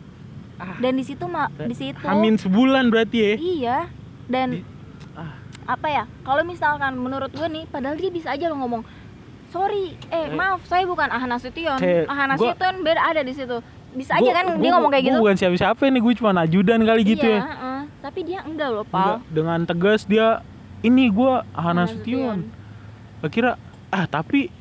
[0.55, 0.79] Ah.
[0.79, 3.33] Dan di situ mah di situ Hamin sebulan berarti ya.
[3.35, 3.77] iya.
[4.25, 4.65] Dan Di-
[5.13, 5.35] ah.
[5.67, 6.03] apa ya?
[6.23, 8.81] Kalau misalkan menurut gue nih, padahal dia bisa aja lo ngomong
[9.55, 10.25] sorry, eh Eh.
[10.29, 11.77] maaf saya bukan Ahana Nasution.
[11.77, 13.57] Kayak Ahana gua- Nasution beda ada di situ.
[13.95, 15.19] Bisa aja Gua- kan gua- dia ngomong kayak gua gitu.
[15.23, 17.41] bukan siapa-siapa nih, gue cuma ajudan kali gitu iya, ya.
[17.41, 17.79] heeh.
[18.01, 19.31] Tapi dia enggak loh, Enggak, Pal.
[19.31, 20.27] dengan tegas dia
[20.81, 22.51] ini gua Hana Ahana Sution.
[23.21, 23.55] Akhirnya
[23.89, 24.51] ah tapi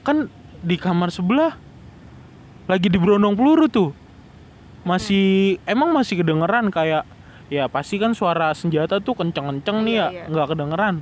[0.00, 0.30] kan
[0.62, 1.58] di kamar sebelah
[2.64, 3.90] lagi diberondong peluru tuh.
[4.82, 7.02] Masih emang masih kedengeran kayak
[7.46, 10.24] ya pasti kan suara senjata tuh kenceng-kenceng nih Iya, ya, iya.
[10.30, 10.94] nggak kedengeran.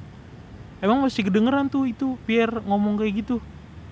[0.78, 3.36] Emang masih kedengeran tuh itu Pierre ngomong kayak gitu.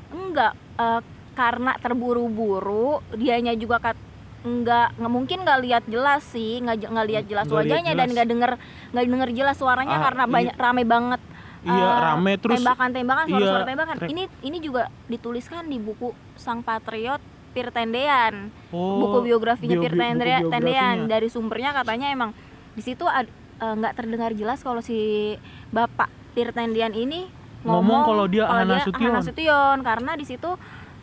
[0.08, 1.00] Enggak, eh,
[1.32, 3.96] karena terburu-buru, dianya juga kat
[4.42, 7.98] enggak nggak mungkin nggak lihat jelas sih nggak nggak lihat jelas Nggak lihat wajahnya dan
[8.00, 8.10] jelas.
[8.10, 8.50] nggak denger
[8.90, 10.32] nggak denger jelas suaranya Ah, karena iya.
[10.32, 11.20] banyak rame banget
[11.62, 16.10] Iya, eh, rame terus tembakan-tembakan iya, suara-suara tembakan trek- ini ini juga dituliskan di buku
[16.34, 17.22] Sang Patriot
[17.54, 20.50] Pir Tendean oh, buku biografinya bio- Pir buku Tendea- biografinya.
[20.50, 22.34] Tendean dari sumbernya katanya emang
[22.74, 25.38] di situ eh, nggak terdengar jelas kalau si
[25.70, 27.28] bapak Pir Tendean ini
[27.62, 29.06] Ngomong ngomong, kalau dia Ahana Nasution.
[29.06, 30.50] Ahana Nasution, karena di situ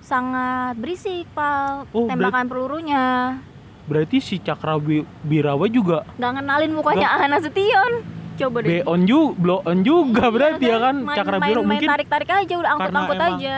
[0.01, 1.87] sangat berisik pal.
[1.89, 3.39] Oh, tembakan pelurunya.
[3.85, 8.03] Berarti si Cakra Bi- Birawa juga nggak ngenalin mukanya Ahana Nasution
[8.35, 8.69] coba deh.
[8.69, 11.63] Be on juga, blow on juga Iya berarti ya kan main, Cakra main, Birawa.
[11.63, 13.57] main mungkin tarik-tarik aja udah angkut-angkut aja.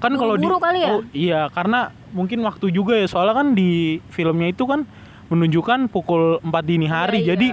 [0.00, 0.88] kan kalau di kali ya?
[0.88, 4.88] oh iya karena mungkin waktu juga ya soalnya kan di filmnya itu kan
[5.28, 7.30] menunjukkan pukul 4 dini hari Iya, iya.
[7.30, 7.48] jadi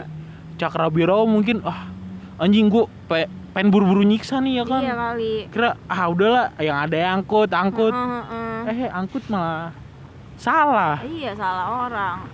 [0.55, 1.91] Cakra Birawa mungkin ah
[2.37, 6.77] anjing gua pe, pengen buru-buru nyiksa nih ya kan iya kali kira ah udahlah yang
[6.79, 8.23] ada yang angkut angkut Heeh,
[8.67, 8.85] heeh.
[8.85, 9.73] eh angkut malah
[10.35, 12.29] salah Iya salah orang.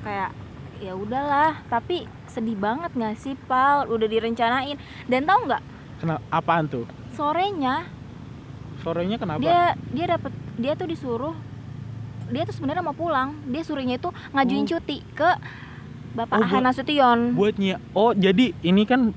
[0.00, 0.32] Kayak
[0.78, 3.84] ya udahlah, tapi sedih banget nggak sih Pal?
[3.86, 4.74] Udah direncanain.
[5.04, 5.62] Dan tahu nggak?
[5.98, 7.86] kena apaan tuh Sorenya
[8.80, 11.36] sorenya kenapa dia dia dapat dia tuh disuruh
[12.26, 13.36] dia tuh sebenarnya mau pulang.
[13.46, 14.68] Dia suruhnya itu ngajuin Oh.
[14.72, 15.30] cuti ke
[16.12, 17.18] Bapak Oh, buat- Ahana Nasution.
[17.32, 19.12] buat nyi- oh jadi ini kan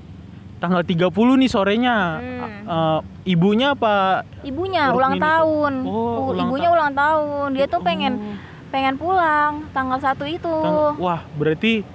[0.56, 2.44] tanggal 30 nih sorenya Hmm.
[2.66, 5.86] Eh, ibunya apa Ibunya ulang tahun.
[5.86, 5.94] Oh,
[6.26, 7.48] U- ulang ibunya ta- ulang tahun.
[7.54, 8.36] Dia tuh pengen Oh.
[8.68, 10.50] pengen pulang tanggal satu itu.
[10.50, 11.86] Tang- wah berarti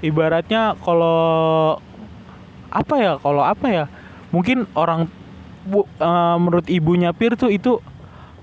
[0.00, 1.78] ibaratnya kalau
[2.68, 3.84] apa ya kalau apa ya
[4.28, 5.08] mungkin orang
[5.64, 7.80] bu, eh, menurut ibunya Pir tuh itu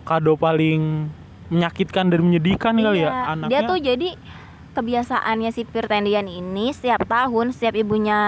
[0.03, 1.09] kado paling
[1.47, 4.09] menyakitkan dan menyedihkan kali ya Iya, anaknya Dia tuh jadi
[4.75, 8.19] kebiasaannya si Pirtendian ini setiap tahun, setiap ibunya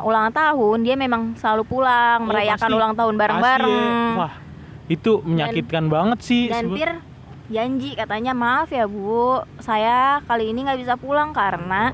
[0.00, 3.68] ulang tahun, dia memang selalu pulang Oh, merayakan pasti- ulang tahun bareng-bareng.
[3.68, 4.18] ya.
[4.18, 4.34] wah
[4.88, 6.90] itu menyakitkan banget sih Dan sebe- Pir
[7.46, 11.92] janji katanya maaf ya Bu, saya kali ini nggak bisa pulang karena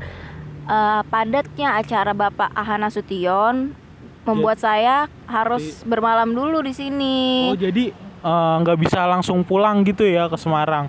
[0.64, 3.74] eh, padatnya acara Bapak Ahana Sution
[4.22, 7.46] membuat saya harus bermalam dulu di sini.
[7.46, 7.90] oh jadi
[8.20, 10.86] eh, nggak bisa langsung pulang gitu ya ke Semarang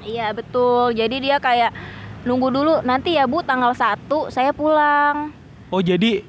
[0.00, 0.96] Iya betul.
[0.96, 1.76] Jadi dia kayak
[2.20, 5.32] nunggu dulu nanti ya Bu tanggal 1 saya pulang.
[5.72, 6.20] oh jadi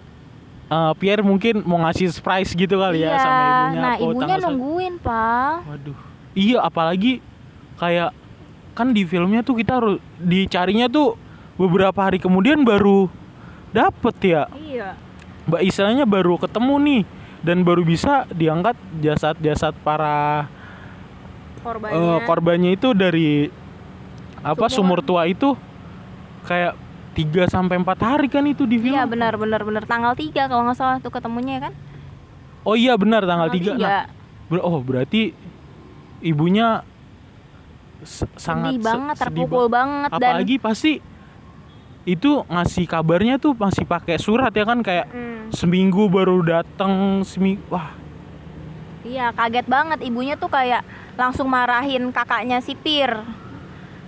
[0.72, 4.94] eh, Pierre mungkin mau ngasih surprise gitu kali ya sama ibunya Nah, oh, ibunya nungguin,
[5.04, 5.54] Pak.
[5.68, 5.98] Waduh.
[6.32, 7.20] Iya, apalagi
[7.76, 8.16] kayak
[8.72, 11.20] kan di filmnya tuh kita harus dicarinya tuh
[11.60, 13.12] beberapa hari kemudian baru
[13.76, 14.44] dapet ya.
[14.56, 14.96] Iya.
[15.52, 17.02] Mbak istilahnya baru ketemu nih
[17.42, 20.48] dan baru bisa diangkat jasad-jasad para
[21.66, 23.50] korbannya eh, korbannya itu dari
[24.42, 24.98] apa Sumur.
[24.98, 25.54] sumur tua itu
[26.44, 26.74] kayak
[27.12, 28.96] 3 sampai 4 hari kan itu di film.
[28.96, 31.74] iya benar benar benar tanggal 3 kalau nggak salah tuh ketemunya ya kan
[32.62, 33.74] Oh iya benar tanggal 3.
[33.74, 34.48] Nah, 3.
[34.48, 35.34] ber- oh berarti
[36.22, 36.86] ibunya
[38.36, 40.94] sangat sedih se- banget sedih terpukul banget dan apalagi pasti
[42.02, 47.62] itu ngasih kabarnya tuh masih pakai surat ya kan kayak Hmm, seminggu baru datang seminggu
[47.68, 47.94] wah
[49.02, 50.82] iya kaget banget ibunya tuh kayak
[51.14, 53.22] langsung marahin kakaknya si Pir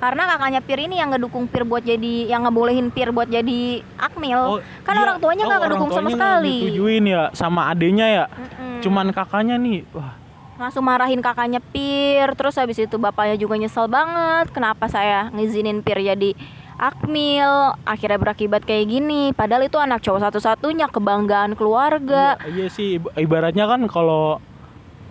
[0.03, 4.59] karena kakaknya Pir ini yang ngedukung Pir buat jadi yang ngebolehin Pir buat jadi akmil.
[4.83, 5.01] Kan iya.
[5.01, 6.59] orang tuanya nggak Oh, ngedukung sama sekali.
[6.59, 8.25] ditujuin ya sama adenya ya.
[8.27, 8.83] Mm-mm.
[8.83, 10.11] cuman kakaknya nih wah.
[10.59, 15.95] Langsung marahin kakaknya Pir terus habis itu bapaknya juga nyesel banget kenapa saya ngizinin Pir
[15.97, 16.35] jadi
[16.75, 17.79] akmil?
[17.87, 19.31] Akhirnya berakibat kayak gini.
[19.31, 22.35] Padahal itu anak cowok satu-satunya kebanggaan keluarga.
[22.43, 22.99] Iya, iya sih.
[22.99, 24.43] Ib- ibaratnya kan kalau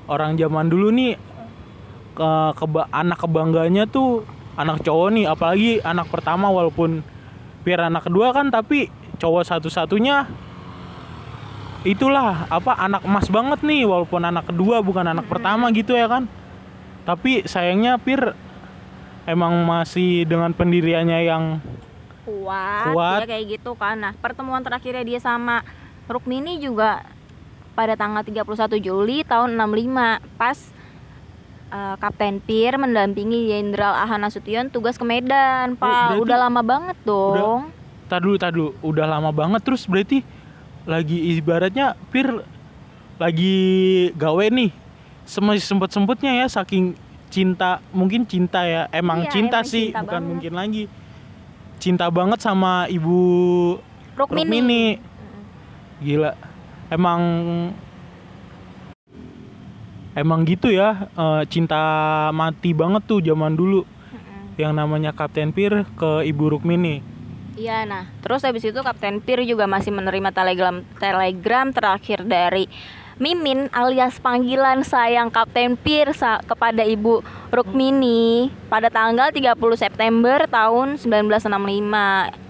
[0.05, 1.17] orang zaman dulu nih
[2.13, 7.01] ke keba- anak kebangganya tuh anak cowok nih apalagi anak pertama walaupun
[7.63, 8.91] biar anak kedua kan tapi
[9.23, 10.27] cowok satu-satunya
[11.83, 16.31] itulah apa anak emas banget nih walaupun anak kedua bukan anak pertama gitu ya kan.
[17.03, 18.35] Tapi sayangnya Pir
[19.27, 21.45] emang masih dengan pendiriannya yang
[22.23, 23.27] kuat, Kuat.
[23.27, 23.99] ya kayak gitu kan.
[23.99, 25.67] Nah pertemuan terakhirnya dia sama
[26.07, 27.03] Rukmini juga
[27.75, 30.59] pada tanggal 31 Juli tahun 65 pas
[31.73, 35.75] eh, Kapten Pir mendampingi Jenderal Ahana Nasution tugas ke Medan.
[35.75, 37.73] Pak Oh, udah lama banget dong.
[38.07, 38.77] Tadu tadu.
[38.85, 39.65] Udah lama banget.
[39.65, 40.21] Terus berarti
[40.85, 42.29] lagi ibaratnya Pir
[43.17, 43.57] lagi
[44.13, 44.71] gawe nih.
[45.25, 46.93] Semai sempet sempetnya ya saking
[47.33, 48.85] cinta mungkin cinta ya.
[48.93, 50.29] Emang Iya, cinta emang sih cinta bukan banget.
[50.29, 50.85] mungkin lagi.
[51.81, 53.19] Cinta banget sama ibu
[54.13, 54.85] Rukmini, Rukmini.
[55.99, 56.33] Gila.
[56.91, 57.21] Emang
[60.15, 61.81] emang gitu ya eh, cinta
[62.31, 64.57] mati banget tuh zaman dulu Mm-mm.
[64.57, 67.15] yang namanya Kapten Pir ke ibu Rukmini
[67.53, 72.65] Iya, nah terus habis itu Kapten Pir juga masih menerima telegram telegram terakhir dari
[73.15, 77.21] Mimin alias panggilan sayang Kapten Pir sa- kepada Ibu
[77.53, 81.53] Rukmini pada tanggal 30 September tahun 1965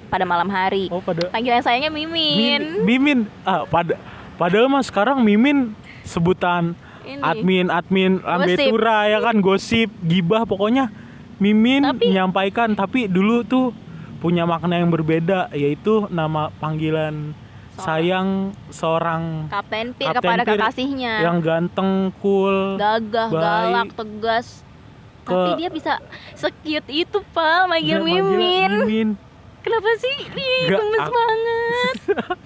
[0.07, 0.87] pada malam hari.
[0.89, 2.63] oh pada Panggilan sayangnya Min- Mimin.
[2.81, 3.99] Mimin ah pada
[4.35, 7.21] padahal mah sekarang Mimin sebutan Ini.
[7.21, 8.69] admin admin Gosip.
[8.69, 10.91] tura ya kan gosip gibah pokoknya
[11.37, 13.75] Mimin Tapi- menyampaikan tapi dulu tuh
[14.19, 17.35] punya makna yang berbeda yaitu nama panggilan
[17.75, 21.15] sayang seorang Kapten Pir Kapten kepada Pir kekasihnya.
[21.21, 23.43] yang ganteng cool gagah, baik.
[23.43, 24.47] galak, tegas.
[25.23, 25.93] Ke- Tapi dia bisa
[26.33, 28.73] secute itu, Pak, manggil Dia manggil Mimin.
[28.83, 29.09] Mimin.
[29.63, 30.15] Kenapa sih?
[30.29, 31.97] Ih, Nggak, gemes aku- banget.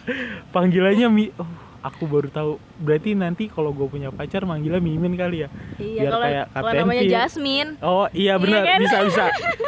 [0.55, 1.49] panggilannya Mi oh,
[1.87, 6.11] aku baru tahu berarti nanti kalau gue punya pacar manggilnya Mimin kali ya Iya, Biar
[6.11, 7.03] kalau kayak kalau Kapten namanya.
[7.07, 7.71] Jasmine.
[7.81, 8.79] Oh iya benar kan?
[8.79, 9.25] bisa bisa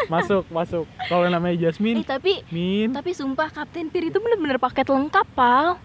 [0.08, 4.84] masuk masuk kalau namanya Jasmine Eh, tapi Min tapi sumpah Kapten Pir itu bener-bener paket
[4.84, 5.78] lengkap, Pal.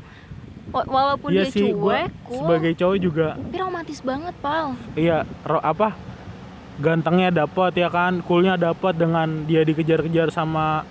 [0.65, 4.73] Wa- Walaupun iya dia sih cuek, cool, sebagai cowok juga tapi romantis banget, Pal.
[4.95, 5.93] iya ro, apa
[6.75, 10.81] gantengnya dapat ya kan coolnya dapat dengan dia dikejar-kejar sama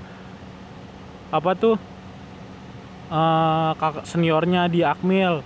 [1.28, 1.74] apa tuh
[3.74, 5.44] kakak seniornya di Akmil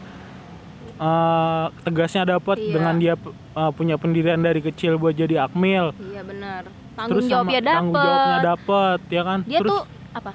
[0.96, 2.72] Eh, tegasnya dapat Iya.
[2.72, 3.14] dengan dia
[3.52, 6.72] eh, punya pendirian dari kecil buat jadi Akmil Iya bener.
[6.96, 9.82] Tanggung terus jawabnya sama tanggung jawabnya dapat ya kan Dia terus tuh
[10.16, 10.30] apa?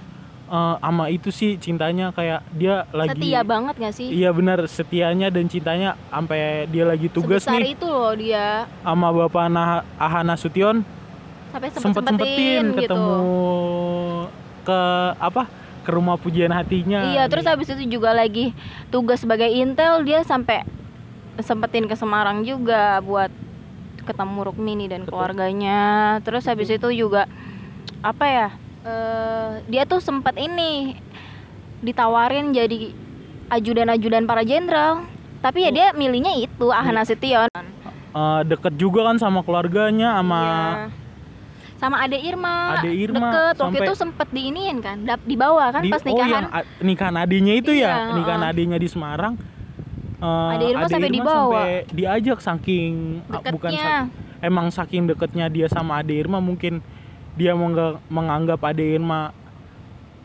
[0.46, 4.08] eh, ama itu sih cintanya kayak dia lagi Setia banget gak sih?
[4.14, 6.40] Iya benar setianya dan cintanya sampai
[6.70, 10.86] dia lagi tugas Sebesar nih itu loh dia sama bapak nah Ahana Sution
[11.50, 13.34] sampai sempet sempet sempetin sempetin ketemu gitu.
[14.62, 14.82] ke
[15.18, 15.44] apa
[15.82, 17.02] ke rumah pujian hatinya.
[17.10, 17.52] Iya, terus nih.
[17.52, 18.54] habis itu juga lagi
[18.88, 20.62] tugas sebagai intel dia sampai
[21.40, 23.34] sempetin ke Semarang juga buat
[24.02, 25.18] ketemu Rukmini dan Betul.
[25.18, 25.82] keluarganya.
[26.22, 27.26] Terus habis itu juga
[28.02, 28.50] apa ya?
[28.82, 30.98] eh, dia tuh sempet ini
[31.80, 32.90] ditawarin jadi
[33.50, 35.06] ajudan-ajudan para jenderal.
[35.42, 35.74] Tapi ya Oh.
[35.74, 37.50] dia milihnya itu Ahana Sution.
[38.12, 41.01] Eh, deket juga kan sama keluarganya sama Iya.
[41.82, 42.78] Sama Ade Irma.
[42.78, 46.08] Ade Irma, Deket waktu sampai- itu sempet diiniin kan, dap- dibawa kan di- pas oh
[46.08, 46.30] nikahan.
[46.32, 48.52] yang a- nikahan adiknya itu Iya, ya nikahan heeh.
[48.54, 49.34] adiknya di Semarang.
[50.22, 51.42] Eh, Ade Irma sampai dibawa.
[51.58, 52.94] sampai diajak saking
[53.26, 53.82] bukan Deketnya.
[54.06, 54.10] sak-
[54.40, 56.86] emang saking deketnya dia sama Ade Irma mungkin
[57.34, 57.58] dia
[58.08, 59.34] menganggap Ade Irma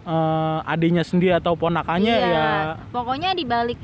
[0.04, 2.30] eh, adiknya sendiri atau ponakannya Iya.
[2.30, 2.48] ya
[2.92, 3.80] Pokoknya di balik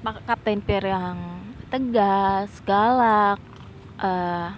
[0.00, 1.18] Pak- Kapten Pir yang
[1.68, 3.36] tegas, galak,
[3.98, 4.48] eh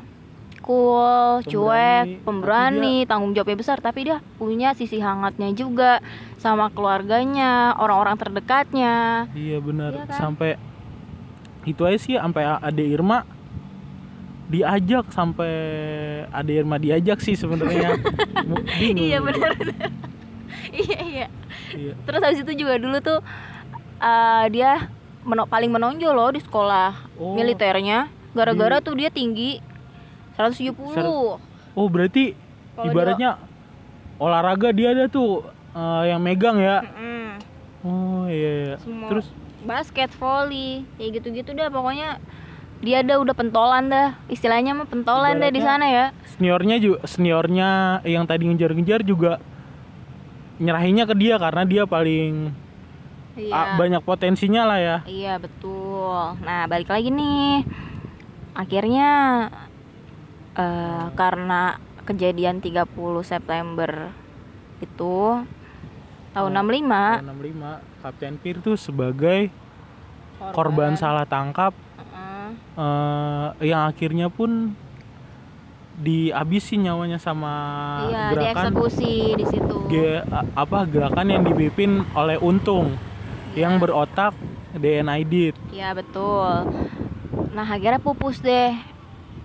[0.63, 5.99] cool, Pemberani, cuek, pemberani, tanggung jawabnya besar, tapi dia punya sisi hangatnya juga
[6.37, 9.27] sama keluarganya, orang-orang terdekatnya.
[9.33, 10.19] iya benar Iya kan?
[10.19, 10.51] sampai
[11.63, 13.23] itu aja sih sampai Ade Irma
[14.47, 15.53] diajak sampai
[16.27, 17.97] ada Irma diajak sih sebenarnya
[18.99, 19.55] iya benar
[20.83, 21.27] iya iya
[21.73, 21.97] Iya.
[22.05, 23.25] terus habis itu juga dulu tuh
[23.97, 24.91] eh, dia
[25.23, 27.33] meno- paling menonjol loh di sekolah Oh.
[27.33, 29.63] militernya gara-gara tuh dia tinggi
[30.51, 31.07] 170 Ser-
[31.79, 32.35] oh berarti
[32.75, 33.31] Kalau ibaratnya
[34.19, 35.47] olahraga dia ada tuh
[35.79, 36.83] eh, yang megang ya?
[36.83, 37.29] Mm-mm.
[37.87, 38.77] oh iya, iya.
[38.83, 39.09] Semua.
[39.13, 39.31] terus?
[39.63, 41.71] basket volley kayak gitu-gitu dah.
[41.71, 42.19] Pokoknya
[42.83, 44.19] dia ada udah pentolan dah.
[44.27, 46.07] Istilahnya mah pentolan dah di sana ya.
[46.35, 49.39] seniornya juga seniornya yang tadi ngejar-ngejar juga
[50.59, 52.51] nyerahinnya ke dia karena dia paling
[53.39, 53.55] iya.
[53.55, 54.97] ah, banyak potensinya lah ya.
[55.07, 56.39] Iya betul.
[56.43, 57.63] Nah balik lagi nih.
[58.53, 59.09] Akhirnya
[60.55, 62.89] eh, karena kejadian 30
[63.23, 64.11] September
[64.79, 65.17] itu
[66.33, 69.53] tahun Oh, 65 Tahun 65 Kapten Pir tuh sebagai
[70.51, 71.71] korban salah tangkap.
[71.95, 72.49] Heeh.
[72.75, 74.75] eh, yang akhirnya pun
[75.95, 77.53] dihabisin nyawanya sama
[78.09, 78.73] iya gerakan.
[78.73, 79.77] dieksekusi di situ.
[79.87, 82.97] Ge- apa gerakan yang dipimpin oleh Untung
[83.53, 83.81] yang Iya.
[83.81, 84.33] berotak
[84.73, 86.49] DNID iya betul.
[87.53, 88.73] Nah akhirnya pupus deh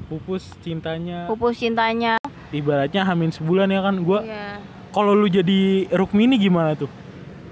[0.07, 1.27] pupus cintanya.
[1.27, 2.17] Pupus cintanya.
[2.49, 4.59] Ibaratnya hamin sebulan ya kan gua iya.
[4.95, 6.87] kalau lu jadi Rukmini gimana tuh?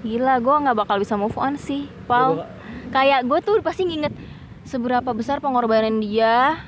[0.00, 2.40] Gila, gue nggak bakal bisa move on sih, Pal.
[2.40, 2.48] bakal-
[2.86, 4.14] Kayak gue tuh pasti nginget
[4.62, 6.62] seberapa besar pengorbanan dia,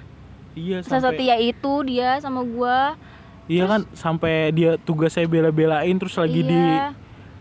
[0.58, 2.78] iya sampai sesetia itu dia sama gue.
[3.48, 6.92] iya kan sampai dia tugasnya bela-belain terus lagi di iya,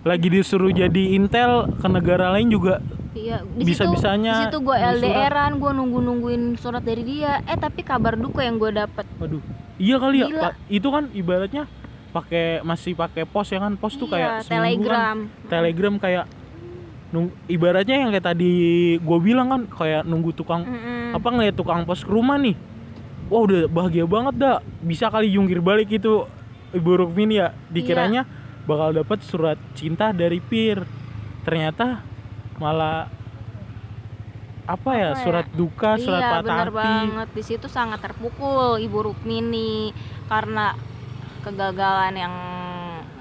[0.07, 2.79] lagi disuruh jadi intel ke negara lain juga
[3.19, 3.37] iya.
[3.43, 4.75] Di bisa-bisanya Di situ gue.
[4.75, 7.41] LDRan, gue nunggu nungguin surat dari dia.
[7.43, 9.05] Eh tapi kabar duka yang gue dapet.
[9.17, 9.41] waduh
[9.77, 10.27] iya kali ya.
[10.27, 10.53] Pak.
[10.69, 11.63] itu kan ibaratnya
[12.09, 14.89] pakai masih pakai pos ya kan pos tuh kayak Iya, seminggu kan.
[14.89, 15.17] telegram.
[15.45, 16.25] telegram kayak
[17.07, 18.53] nung, ibaratnya yang kayak tadi
[18.97, 21.13] gue bilang kan kayak nunggu tukang Mm-mm.
[21.13, 22.57] apa ngeliat tukang pos ke rumah nih
[23.27, 26.25] wah udah bahagia banget dah bisa kali jungkir balik itu
[26.69, 28.65] ibu Rukmini ya dikiranya Iya.
[28.65, 30.83] bakal dapat surat cinta dari Pir
[31.43, 32.01] ternyata
[32.57, 33.07] malah
[34.67, 35.23] apa ya Apa ya?
[35.23, 37.27] surat duka surat iya, patah bener hati banget.
[37.31, 39.95] Di situ sangat terpukul Ibu Rukmini
[40.27, 40.75] karena
[41.39, 42.35] kegagalan yang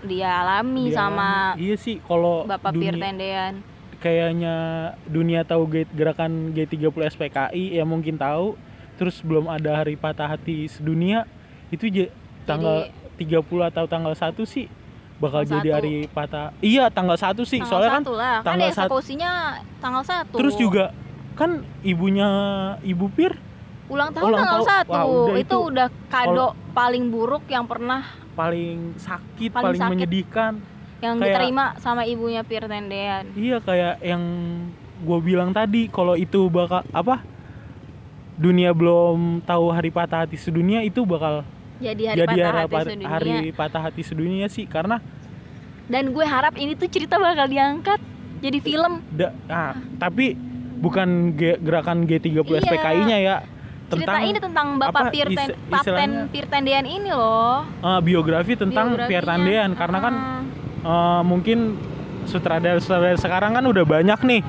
[0.03, 1.63] dia alami Dia sama alami.
[1.63, 3.55] iya sih kalau Bapak dunia- Pir Tendean.
[3.97, 4.55] kayaknya
[5.05, 8.59] dunia tahu gerakan G30 SPKI ya mungkin tahu
[8.97, 11.25] terus belum ada hari patah hati sedunia
[11.69, 12.13] itu je-
[12.43, 14.67] tanggal 30 atau tanggal 1 sih
[15.17, 15.77] bakal Tanggal jadi satu.
[15.77, 18.37] hari patah iya tanggal 1 sih Tanggal soalnya kan satu lah.
[18.37, 19.33] Kan tanggal sat- eksekusinya
[19.79, 20.35] tanggal satu.
[20.37, 20.85] terus juga
[21.33, 21.51] kan
[21.83, 22.29] ibunya
[22.83, 23.33] Ibu Pir
[23.87, 24.91] ulang tahun ulang tanggal satu.
[24.91, 25.57] Wah, udah itu, itu.
[25.69, 28.03] udah kado paling buruk yang pernah
[28.33, 29.93] paling sakit Paling paling, sakit.
[29.95, 30.53] menyedihkan
[30.99, 33.25] yang Kayak- diterima sama ibunya Pir Tendean.
[33.33, 34.23] Iya kayak yang
[34.99, 37.21] gue bilang tadi kalau itu bakal apa
[38.35, 41.41] dunia belum tahu hari patah hati sedunia itu bakal
[41.79, 43.09] Jadi hari jadi patah hari, hati sedunia.
[43.09, 44.97] hari patah hati sedunia sih karena
[45.87, 48.01] Dan gue harap ini tuh cerita bakal diangkat
[48.37, 49.01] jadi film.
[49.09, 50.35] da, ah, tapi
[50.77, 52.59] bukan ge- gerakan G30 Iya.
[52.61, 53.37] SPKI-nya ya
[53.87, 57.63] cerita ini tentang apa, Bapak Pir is- Ten, istilahnya- Paten Pir Tendean ini loh.
[57.63, 58.99] eh, biografi tentang.
[59.01, 60.15] Pierre Tandean karena kan
[60.83, 61.79] eh, mungkin
[62.27, 64.43] sutradara-sutradara sekarang kan udah banyak nih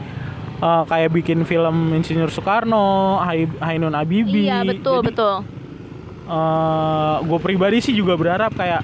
[0.57, 4.41] eh, kayak bikin film Insinyur Soekarno, Hai- Ainun Abibi.
[4.43, 5.36] Iya betul Jadi, betul.
[7.19, 8.84] Gue pribadi sih juga berharap kayak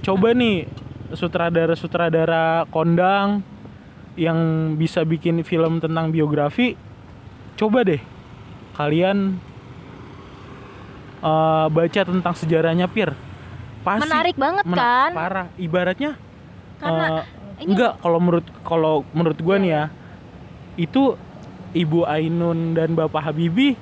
[0.00, 0.66] coba nih
[1.10, 3.42] sutradara-sutradara kondang
[4.14, 4.38] yang
[4.74, 6.74] bisa bikin film tentang biografi
[7.54, 8.02] coba deh
[8.72, 9.38] kalian
[11.20, 13.14] eh, baca tentang sejarahnya Pir
[13.80, 15.10] pasti Menarik banget mena- kan?
[15.12, 15.46] parah.
[15.56, 16.12] Ibaratnya
[16.76, 17.22] Karena eh,
[17.60, 19.84] ini- enggak kalau menurut kalau menurut gue Iya, nih ya
[20.76, 21.02] itu
[21.70, 23.76] Ibu Ainun dan Bapak Habibie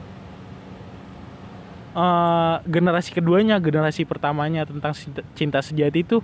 [1.98, 4.94] eh, generasi keduanya generasi pertamanya tentang
[5.34, 6.22] cinta, sejati itu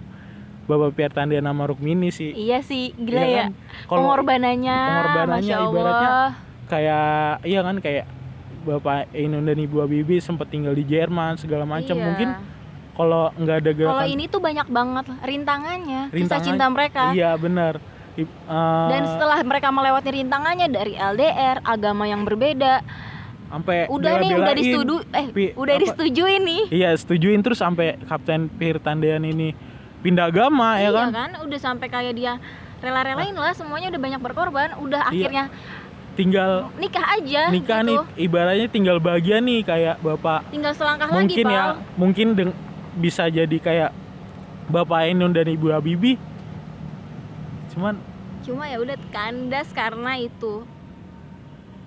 [0.64, 3.42] Bapak Pierre Tandian sama Rukmini sih Iya sih, gila Iya ya.
[3.42, 3.52] kan?
[3.84, 5.70] Kalau Pengorbanannya, pengorbanannya Masya Allah.
[5.70, 6.10] ibaratnya
[6.64, 7.08] kayak
[7.44, 8.04] iya kan kayak
[8.64, 12.00] Bapak Ainun dan Ibu Habibie sempat tinggal di Jerman segala macam Iya.
[12.02, 12.28] mungkin
[12.94, 17.02] kalau nggak ada Kalau gerakan ini tuh banyak banget rintangannya, kisah rintangan- cinta mereka.
[17.12, 17.76] iya benar
[18.14, 22.80] I- eh, Dan setelah mereka melewati rintangannya dari LDR, agama yang berbeda,
[23.54, 26.62] sampai udah nih udah disetuju eh Pi- udah apa- disetujuin nih.
[26.74, 29.54] Iya setujuin terus sampai Kapten Pir Tandean ini
[30.02, 31.08] pindah agama ya iya kan?
[31.08, 31.30] kan?
[31.40, 32.42] Udah sampai kayak dia
[32.78, 35.30] rela-relain lah semuanya udah banyak berkorban, udah Iya.
[35.30, 35.44] akhirnya
[36.14, 37.88] Tinggal nikah aja nikah gitu.
[37.88, 41.74] nih ibaratnya tinggal bahagia nih kayak bapak Tinggal selangkah mungkin lagi, ya Pal.
[41.94, 42.58] mungkin deng-
[42.94, 43.90] bisa jadi kayak
[44.66, 46.18] bapak Ainun dan ibu Habibie
[47.70, 47.98] cuman
[48.42, 50.68] Cuma ya udah kandas karena itu.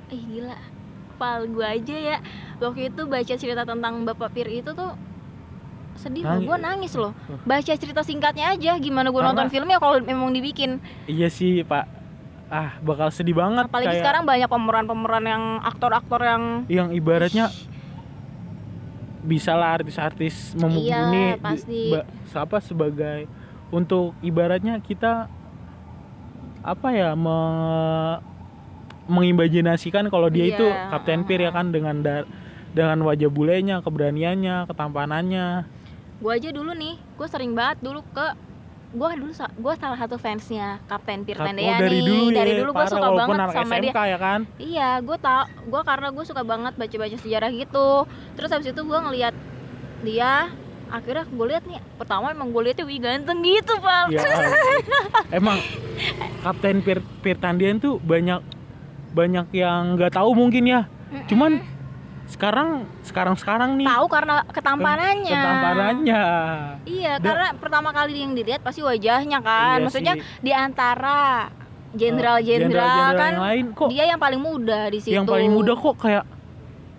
[0.10, 0.58] Eh gila.
[1.18, 2.18] Pal gua aja ya
[2.62, 4.94] waktu itu baca cerita tentang Bapak Pir itu tuh
[5.98, 7.10] sedih loh, gue nangis loh.
[7.42, 10.78] Baca cerita singkatnya aja, gimana gue nonton filmnya kalau memang dibikin.
[11.10, 11.90] Iya sih pak.
[12.54, 13.66] Ah bakal sedih banget.
[13.66, 17.50] Apalagi kayak sekarang banyak pemeran-pemeran yang aktor-aktor yang yang ibaratnya
[19.28, 21.92] bisa lah artis-artis Iya, memubuni pasti.
[22.32, 23.28] apa sebagai
[23.74, 25.28] untuk ibaratnya kita
[26.64, 27.40] apa ya me,
[29.08, 30.54] mengimajinasikan kalau dia Iya.
[30.54, 32.28] itu Kapten Pir ya kan dengan da-
[32.70, 35.48] dengan wajah bulenya, keberaniannya, ketampanannya.
[36.18, 38.26] gue aja dulu nih, gue sering banget dulu ke
[38.90, 42.72] gue dulu gue salah satu fansnya Kapten Pir Oh, Tendean dari dulu ya, dari dulu
[42.72, 43.84] gue suka banget anak sama dia.
[43.86, 44.40] SMK ya kan.
[44.58, 47.90] Iya, gue tau, gue karena gue suka banget baca-baca sejarah gitu.
[48.34, 49.36] Terus habis itu gue ngeliat
[50.00, 50.50] dia,
[50.88, 54.10] akhirnya gue lihat nih, pertama emang gue liatnya wih ganteng gitu, pal.
[54.10, 54.24] Ya,
[55.38, 55.62] emang
[56.40, 58.42] Kapten Pir, Pir Tandian tuh banyak
[59.18, 60.82] banyak yang nggak tahu mungkin ya.
[61.26, 61.58] Cuman
[62.28, 65.32] sekarang sekarang sekarang nih Tahu karena ketampanannya.
[65.34, 66.22] ketampanannya.
[66.86, 69.80] Iya, Da- karena pertama kali yang dilihat pasti wajahnya kan.
[69.80, 70.24] Iya Maksudnya sih.
[70.44, 71.48] di antara
[71.98, 75.14] jenderal-jenderal kan, yang lain kok dia yang paling muda di situ.
[75.14, 76.24] yang paling muda kok kayak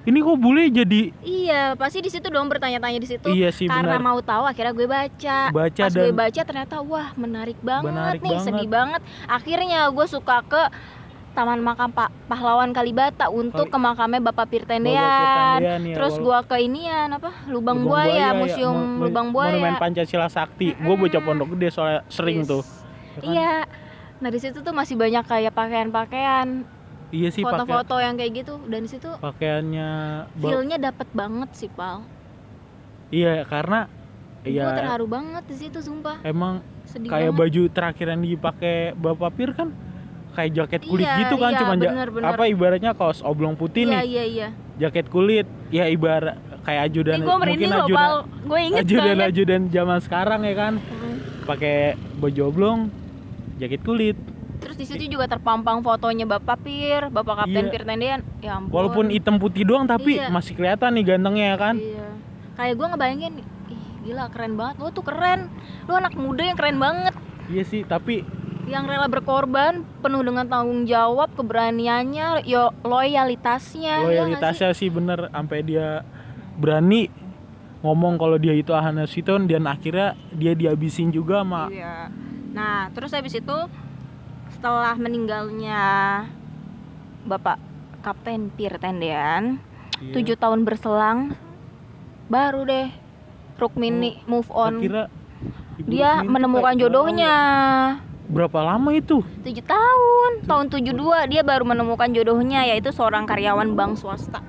[0.01, 3.29] ini kok bule jadi Iya, pasti di situ dong bertanya-tanya di situ.
[3.29, 5.39] iya sih karena benar mau tahu akhirnya gue baca.
[5.51, 8.47] baca Pas gue dan baca ternyata wah menarik banget Menarik nih, banget.
[8.49, 9.01] sedih banget.
[9.29, 10.63] Akhirnya gue suka ke
[11.39, 15.63] Taman Makam Pak Pahlawan Kalibata untuk Oh, ke makamnya Bapak Pirtendean.
[15.63, 17.31] Ya, Terus gua ke inian apa?
[17.47, 19.55] Lubang, Lubang Buaya, ya, Museum mo- Lubang Buaya.
[19.55, 22.49] Monumen Pancasila Sakti gue bocah pondok gede soalnya sering Yes.
[22.49, 22.75] tuh Ya
[23.15, 23.23] kan?
[23.25, 23.55] Iya.
[24.19, 26.67] Nah, di situ tuh masih banyak kayak pakaian-pakaian,
[27.09, 29.91] iya sih foto-foto yang kayak gitu dan di situ pakaiannya
[30.35, 32.03] feel-nya dapet banget sih, Pal.
[33.09, 33.87] iya karena
[34.43, 36.19] iya terharu banget di situ, sumpah.
[36.21, 37.41] emang Sedih kayak banget.
[37.41, 39.71] baju terakhir yang dipakai Bapak Pir kan
[40.39, 42.31] kayak jaket kulit Iya, gitu kan iya, cuma bener, bener.
[42.31, 44.49] apa ibaratnya kaos oblong putih Iya, nih iya, iya.
[44.79, 48.11] jaket kulit ya ibarat kayak ajudan gue merinding loh, ajudan.
[48.47, 49.31] Gue inget ajudan banget.
[49.33, 51.17] ajudan zaman sekarang ya kan Mm.
[51.43, 51.77] pakai
[52.15, 52.79] baju oblong
[53.59, 54.15] jaket kulit
[54.59, 57.71] Terus di situ juga terpampang fotonya Bapak Pir, Bapak Kapten Iya.
[57.71, 58.21] Pir Tendean.
[58.39, 58.71] Ya ampun.
[58.73, 60.31] walaupun hitam putih doang tapi Iya.
[60.31, 62.07] masih kelihatan nih gantengnya ya kan Iya.
[62.55, 63.47] Kayak gue ngebayangin, ih
[64.05, 64.75] gila keren banget.
[64.77, 65.47] Lo tuh keren.
[65.85, 67.15] Lo anak muda yang keren banget.
[67.47, 68.27] iya sih tapi
[68.69, 74.05] Yang rela berkorban, penuh dengan tanggung jawab, keberaniannya, yo loyalitasnya.
[74.05, 76.05] ya loyalitasnya sih bener sampai dia
[76.61, 77.09] berani
[77.81, 81.47] ngomong kalau dia itu Ahana Siton dan akhirnya dia dihabisin juga sih?
[81.47, 82.13] sama Iya.
[82.53, 83.59] Nah, terus habis itu
[84.53, 85.81] setelah meninggalnya
[87.25, 87.57] Bapak
[88.03, 89.63] Kapten Pir Tendean,
[90.03, 90.13] Iya.
[90.19, 91.39] tujuh tahun berselang,
[92.29, 92.89] baru deh
[93.59, 94.79] Rukmini move on.
[94.79, 95.07] Akhirnya
[95.79, 97.37] Dia menemukan jodohnya.
[98.29, 99.25] Berapa lama itu?
[99.43, 100.33] Tujuh tahun.
[100.45, 100.93] Tahun 72
[101.27, 104.45] dia baru menemukan jodohnya yaitu seorang karyawan bank swasta.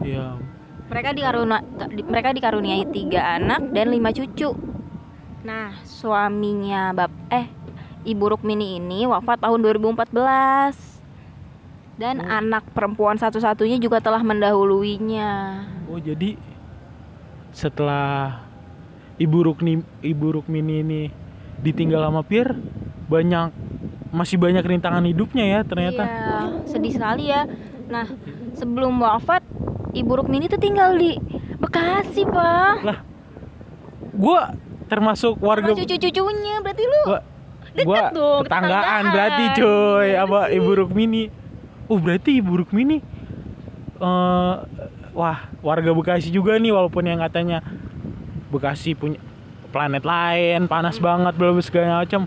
[0.00, 0.38] Ya.
[0.86, 4.54] Mereka dikaruna di- mereka dikaruniai tiga anak dan lima cucu.
[5.42, 7.46] Nah suaminya bab eh
[8.02, 10.98] ibu Rukmini ini wafat tahun 2014
[11.94, 12.26] dan Oh.
[12.32, 15.62] anak perempuan satu-satunya juga telah mendahuluinya.
[15.86, 16.34] Oh jadi
[17.50, 18.40] setelah
[19.16, 21.02] ibu Rukni ibu Rukmini ini
[21.60, 22.56] ditinggal sama Pir
[23.10, 23.50] banyak
[24.10, 27.42] masih banyak rintangan hidupnya ya ternyata Iya, sedih sekali ya.
[27.86, 28.06] Nah,
[28.54, 29.42] sebelum wafat,
[29.90, 31.18] Ibu Rukmini tuh tinggal di
[31.58, 32.86] Bekasi, Pak.
[34.12, 34.54] gua
[34.86, 37.20] termasuk warga cucu-cucunya, berarti lu gua
[37.70, 40.58] deket gua dong, tetanggaan berarti cuy Iya apa sih.
[40.58, 41.22] ibu Rukmini
[41.86, 42.98] oh berarti ibu Rukmini
[43.96, 44.54] eh
[45.12, 47.62] wah warga Bekasi juga nih walaupun yang katanya
[48.50, 49.22] Bekasi punya
[49.70, 51.06] planet lain panas Hmm.
[51.06, 52.26] banget belum segala macam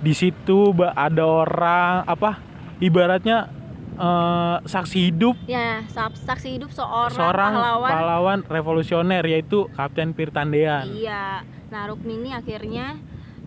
[0.00, 0.58] di situ
[0.90, 2.40] ada orang apa
[2.78, 3.52] ibaratnya
[3.92, 7.90] eh, saksi hidup Ya, sa- saksi hidup seorang, seorang pahlawan.
[7.90, 11.44] pahlawan revolusioner yaitu Kapten Pirtandean Iya.
[11.68, 12.98] Nah, Rukmini akhirnya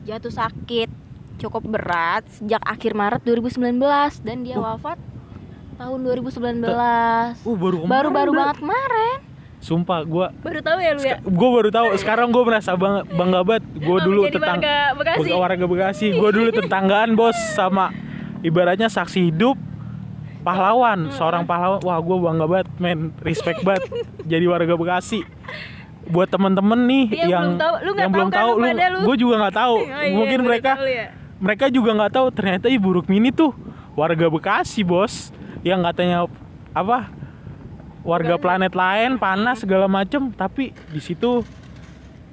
[0.04, 0.88] jatuh sakit
[1.36, 3.82] cukup berat sejak akhir Maret 2019
[4.22, 4.64] dan dia Oh.
[4.64, 5.02] wafat
[5.76, 6.70] tahun 2019.
[7.42, 8.40] uh baru kemarin Baru-baru Bro.
[8.40, 9.18] banget kemarin.
[9.64, 11.18] Sumpah gua Baru tahu ya lu ya?
[11.24, 11.88] gue baru tahu.
[11.96, 13.64] Sekarang gue merasa bangga bangga banget.
[13.80, 15.30] Gue dulu tentang warga Bekasi.
[15.32, 16.08] warga Bekasi.
[16.12, 17.96] Gue dulu tetanggaan bos sama
[18.44, 19.56] ibaratnya saksi hidup
[20.44, 21.80] pahlawan seorang pahlawan.
[21.80, 23.00] Wah gue bangga banget men.
[23.24, 23.88] Respect banget.
[24.32, 25.24] Jadi warga Bekasi.
[26.04, 28.86] Buat temen-temen nih Yang yang belum tahu, lu yang tahu belum kan tahu lu pada
[28.92, 29.00] lu?
[29.08, 29.76] gue juga nggak tahu.
[29.84, 31.06] Oh, iya, mungkin mereka ya.
[31.40, 32.28] mereka juga nggak tahu.
[32.36, 33.56] Ternyata ibu Rukmini tuh.
[33.96, 35.32] Warga Bekasi bos.
[35.64, 36.18] Yang katanya
[36.76, 37.08] apa
[38.04, 41.42] warga planet lain panas segala macem tapi di situ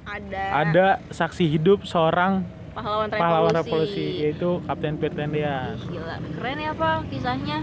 [0.03, 3.19] ada, ada saksi hidup seorang pahlawan revolusi.
[3.19, 7.57] pahlawan revolusi yaitu Kapten Pirtendian Gila, keren ya Pak kisahnya.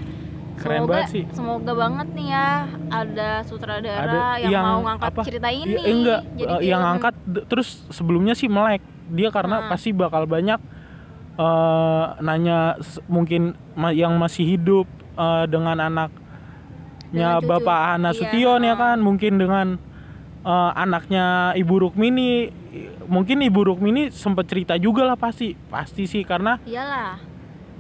[0.57, 2.49] keren semoga, banget sih Semoga banget nih ya
[2.89, 5.23] ada sutradara Ada yang, yang mau ngangkat apa?
[5.23, 5.71] cerita ini.
[5.71, 6.93] Iya, eh, enggak jadi eh, yang film.
[6.95, 7.15] angkat
[7.47, 9.69] terus sebelumnya sih melek dia karena Hmm.
[9.69, 10.61] pasti bakal banyak
[11.37, 12.59] eh, nanya
[13.07, 13.53] mungkin
[13.93, 16.27] yang masih hidup eh, dengan anaknya
[17.11, 17.49] Dengan cucu.
[17.51, 19.67] Bapak Hana Iya, Sution ya kan mungkin dengan
[20.41, 22.53] eh, anaknya Ibu Rukmini
[23.05, 27.17] mungkin Ibu Rukmini sempat cerita juga lah pasti pasti sih karena Iyalah.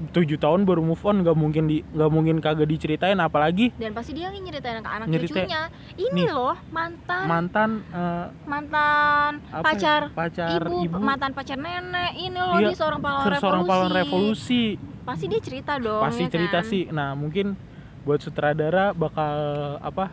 [0.08, 4.12] tujuh tahun baru move on nggak mungkin di nggak mungkin kagak diceritain apalagi Dan pasti
[4.12, 5.62] dia nyeritain ke anak Nyeritain- cucunya.
[5.92, 6.30] Ini Nih.
[6.30, 12.14] loh mantan mantan eh, mantan apa ya, pacar pacar ibu, ibu mantan pacar nenek.
[12.16, 13.68] Ini loh Iya, dia seorang pahlawan seorang revolusi.
[13.68, 14.62] pahlawan revolusi
[15.04, 16.00] Pasti dia cerita dong.
[16.00, 16.64] pasti ya cerita kan?
[16.64, 17.46] sih nah mungkin
[18.08, 19.36] buat sutradara bakal
[19.78, 20.08] apa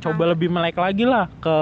[0.00, 0.30] coba Angkat.
[0.32, 1.56] lebih melek lagi lah ke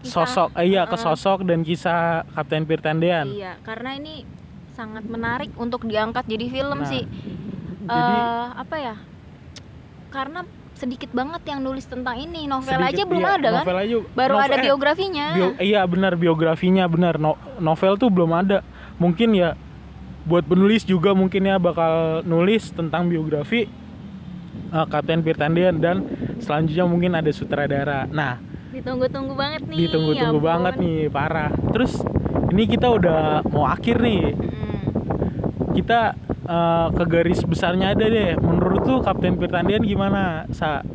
[0.00, 0.12] Kisah.
[0.22, 1.04] sosok eh, iya ke Heeh.
[1.06, 4.28] sosok dan kisah Kapten Pirtandean Iya, karena ini
[4.70, 7.04] sangat menarik untuk diangkat jadi film Nah, sih.
[7.82, 8.94] jadi Eh, apa ya?
[10.08, 12.44] Karena sedikit banget yang nulis tentang ini.
[12.44, 13.64] Novel sedikit- aja belum iya, ada kan?
[13.78, 15.26] aja Baru novel- ada eh, biografinya.
[15.32, 18.60] bio- iya benar biografinya benar No- novel tuh belum ada
[18.96, 19.56] mungkin ya
[20.30, 23.66] buat penulis juga mungkin ya bakal nulis tentang biografi
[24.70, 26.06] eh, Kapten Pirtandean dan
[26.38, 28.06] selanjutnya mungkin ada sutradara.
[28.06, 28.38] Nah
[28.70, 29.76] Ditunggu-tunggu banget nih.
[29.90, 31.50] ditunggu-tunggu ya banget nih parah.
[31.74, 31.98] Terus
[32.54, 34.38] ini kita udah mau akhir nih.
[35.74, 36.14] Kita
[36.46, 38.38] eh, ke garis besarnya ada deh.
[38.38, 40.86] Menurut tuh Kapten Pirtandian gimana sa?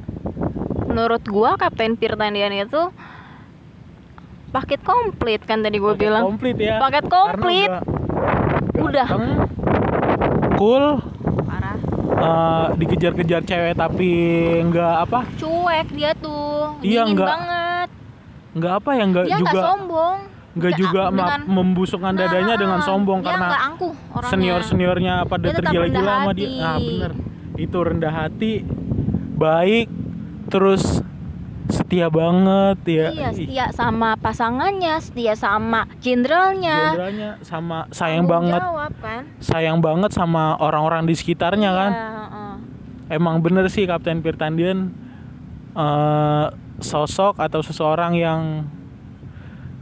[0.88, 2.88] Menurut gua Kapten Pirtandian itu
[4.56, 6.24] paket komplit kan tadi gua Paket bilang.
[6.32, 6.80] komplit ya.
[6.80, 7.72] Paket Karena komplit.
[8.76, 9.08] Udah.
[10.56, 10.86] cool
[11.42, 11.76] Parah.
[12.16, 14.12] eh, dikejar-kejar cewek tapi
[14.64, 16.80] nggak apa Cuek dia tuh.
[16.80, 17.88] Iya, Dingin nggak- banget.
[18.56, 20.18] nggak apa ya nggak juga sombong.
[20.56, 24.32] nggak juga dengan- membusukkan dadanya Nah, dengan sombong dia karena nggak angkuh orangnya.
[24.32, 27.12] senior seniornya pada tergila-gila sama dia nah bener
[27.58, 28.54] itu rendah hati
[29.34, 29.88] baik
[30.48, 31.04] terus
[31.76, 36.96] setia banget ya Iya, setia sama pasangannya, setia sama jenderalnya.
[36.96, 39.22] Jenderalnya sama sayang Tanggung banget Jawab kan?
[39.38, 42.54] sayang banget sama orang-orang di sekitarnya Iya, kan heeh.
[43.12, 44.96] emang bener sih Kapten Pirtandian
[45.74, 46.46] eh,
[46.78, 48.42] sosok atau seseorang yang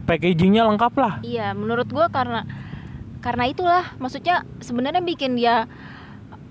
[0.03, 2.43] packagingnya lengkap lah Iya, menurut gua karena
[3.17, 5.63] karena itulah maksudnya sebenarnya bikin dia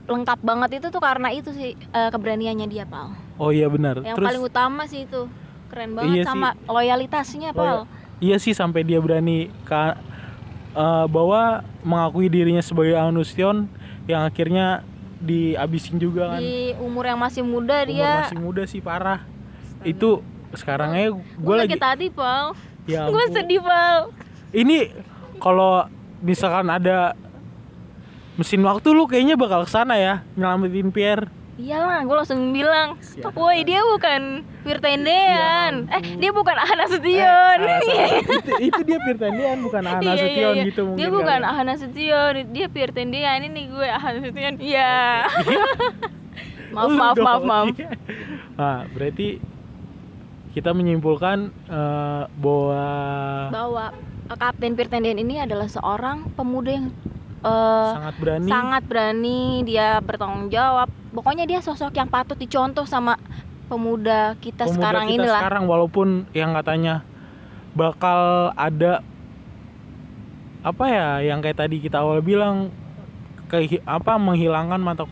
[0.02, 3.14] lengkap banget itu tuh karena itu sih eh, keberaniannya dia, Pal.
[3.36, 5.22] oh iya benar Yang terus paling utama sih itu.
[5.66, 6.28] Keren banget Iya sih.
[6.28, 7.78] sama loyalitasnya, Oh, Pal.
[8.18, 9.96] iya sih sampai dia berani ka,
[10.72, 13.70] eh, bahwa mengakui dirinya sebagai Anusion
[14.04, 14.82] yang akhirnya
[15.18, 19.22] dihabisin juga kan Di umur yang masih muda umur dia masih muda sih parah
[19.82, 20.18] itu
[20.50, 22.52] sekarangnya gue gue lagi hati, Pal.
[22.84, 24.10] ya Gue sedih, Pal.
[24.50, 24.90] ini
[25.38, 25.86] kalau
[26.18, 27.14] misalkan ada
[28.34, 32.96] mesin waktu lu kayaknya bakal ke sana ya nyelamatin Pierre Iyalah, gue langsung bilang,
[33.36, 37.58] woi dia bukan Wirtendean, Ya eh dia bukan Ahana Eh, Sution.
[37.60, 37.78] salah.
[38.32, 40.64] itu, itu dia Pirtandian bukan Ana Iya, iya, Sution iya.
[40.64, 41.50] gitu mungkin Dia bukan kali.
[41.52, 44.54] Ahana Sution, dia Wirtendean ini gue Ahana Sution.
[44.58, 44.96] Iya.
[46.74, 47.24] maaf, Lu maaf, dong.
[47.28, 47.66] maaf, maaf.
[48.54, 49.28] nah berarti
[50.52, 52.84] kita menyimpulkan eh, bahwa
[53.52, 53.84] Bahwa
[54.26, 56.88] eh, Kapten Wirtendean ini adalah seorang pemuda yang
[57.42, 60.88] eh, sangat berani sangat berani, dia bertanggung jawab.
[61.12, 63.20] Pokoknya dia sosok yang patut dicontoh sama
[63.68, 65.40] pemuda kita pemuda sekarang kita ini lah.
[65.40, 66.94] sekarang walaupun yang katanya
[67.72, 69.00] bakal ada
[70.62, 72.70] apa ya yang kayak tadi kita awal bilang
[73.48, 75.04] ke apa menghilangkan mata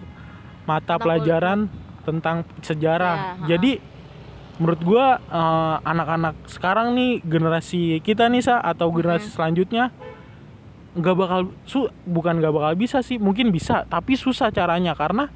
[0.65, 1.67] mata pelajaran
[2.07, 3.45] tentang sejarah.
[3.45, 3.57] Ya.
[3.57, 3.83] Jadi
[4.61, 9.89] menurut gua eh, anak-anak sekarang nih generasi kita nih sa atau generasi selanjutnya
[10.93, 15.31] nggak bakal su bukan nggak bakal bisa sih mungkin bisa tapi susah caranya karena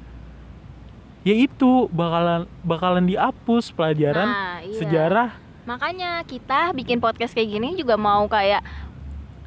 [1.21, 4.77] ya itu bakalan bakalan dihapus pelajaran Nah, iya.
[4.77, 5.29] sejarah
[5.65, 8.61] Makanya kita bikin podcast kayak gini juga mau kayak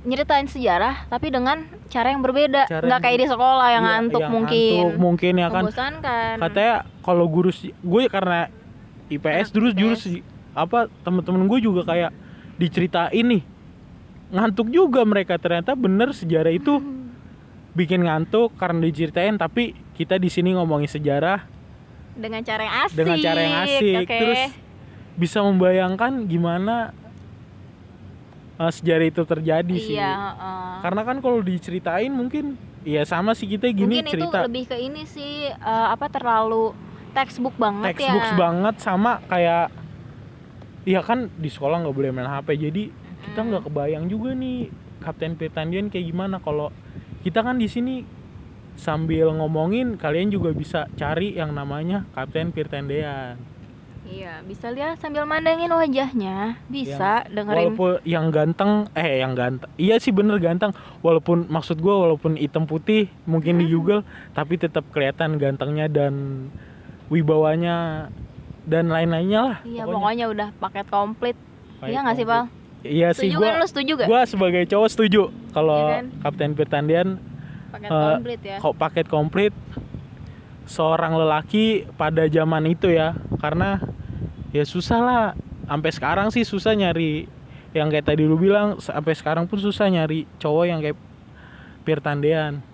[0.01, 2.67] nyeritain sejarah tapi dengan cara yang berbeda.
[2.67, 4.73] Cara Nggak yang- kayak di sekolah yang Iya, ngantuk yang mungkin.
[4.75, 6.35] ngantuk mungkin ya kan Membosankan.
[6.41, 8.41] katanya kalau guru gue karena
[9.07, 10.03] IPS terus jurus
[10.53, 12.11] apa temen-temen gue juga kayak
[12.57, 13.43] diceritain nih
[14.29, 16.81] ngantuk juga mereka ternyata bener sejarah itu
[17.73, 21.47] bikin ngantuk karena diceritain tapi kita di sini ngomongin sejarah
[22.19, 22.97] dengan cara yang asik.
[22.99, 24.19] dengan cara yang asik oke?
[24.19, 24.43] terus
[25.19, 26.93] bisa membayangkan gimana
[28.59, 30.73] uh, sejarah itu terjadi sih Iya, heeh.
[30.85, 34.77] karena kan kalau diceritain mungkin ya sama sih kita gini Mungkin cerita itu lebih ke
[34.79, 36.75] ini sih eh, apa terlalu
[37.15, 38.37] textbook banget textbook ya.
[38.37, 39.73] banget sama kayak
[40.89, 42.89] Iya kan di sekolah nggak boleh main HP jadi
[43.29, 44.73] kita nggak kebayang juga nih
[45.05, 46.73] Kapten Pirtandian kayak gimana kalau
[47.21, 48.03] kita kan di sini
[48.81, 53.37] sambil ngomongin kalian juga bisa cari yang namanya Kapten Pirtendean.
[54.09, 57.77] Iya, bisa lihat sambil mandangin wajahnya, bisa dengerin.
[57.77, 60.73] Walaupun yang ganteng, eh yang ganteng, iya sih bener ganteng.
[61.05, 66.49] Walaupun maksud gua walaupun hitam putih mungkin di Google, tapi tetap kelihatan gantengnya dan
[67.13, 68.09] wibawanya
[68.65, 69.59] dan lain-lainnya lah.
[69.69, 70.25] Iya, pokoknya.
[70.33, 71.37] udah paket komplit.
[71.85, 72.49] Iya nggak sih, Pal?
[72.89, 73.49] Iya sih Setuju gua.
[73.53, 74.07] kan setuju gak?
[74.09, 75.23] Gua sebagai cowok setuju
[75.53, 76.07] kalau Iya kan?
[76.25, 77.09] Kapten Pirtendean
[77.69, 78.57] Paket eh, komplit ya.
[78.59, 79.53] kok paket komplit
[80.65, 83.81] seorang lelaki pada zaman itu ya karena
[84.51, 85.23] ya susah lah
[85.65, 87.29] sampai sekarang sih susah nyari
[87.73, 90.97] yang kayak tadi lu bilang sampai sekarang pun susah nyari cowok yang kayak
[91.85, 92.65] Pirtandean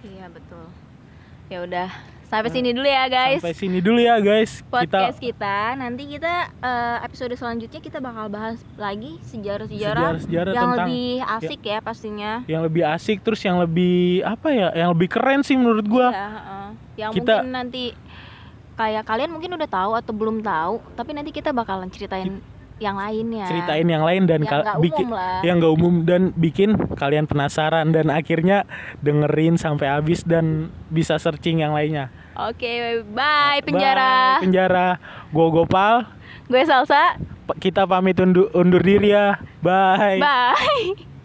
[0.00, 0.70] Iya, betul.
[1.46, 1.90] Ya udah,
[2.26, 3.38] sampai sini dulu ya, guys.
[3.38, 8.26] sampai sini dulu ya guys podcast kita kita, nanti kita eh, episode selanjutnya kita bakal
[8.26, 12.32] bahas lagi sejarah-sejarah yang tentang lebih asik ya pastinya.
[12.46, 16.26] yang lebih asik terus yang lebih apa ya yang lebih keren sih menurut gua Iya,
[16.26, 16.66] heeh.
[16.96, 17.84] yang Kita- mungkin nanti
[18.76, 22.42] kayak kalian mungkin udah tahu atau belum tahu, tapi nanti kita bakalan ceritain
[22.76, 23.48] yang lainnya.
[23.48, 25.40] ceritain yang lain dan yang nggak bikin umum lah.
[25.40, 28.68] yang gak umum dan bikin kalian penasaran dan akhirnya
[29.00, 32.12] dengerin sampai habis dan bisa searching yang lainnya.
[32.36, 34.36] Oke, bye penjara.
[34.36, 34.88] Bye, penjara.
[35.32, 36.04] Gua Gopal.
[36.46, 37.16] Gue Salsa.
[37.58, 39.40] Kita pamit undur, undur diri ya.
[39.64, 40.20] Bye.
[40.20, 41.08] Bye.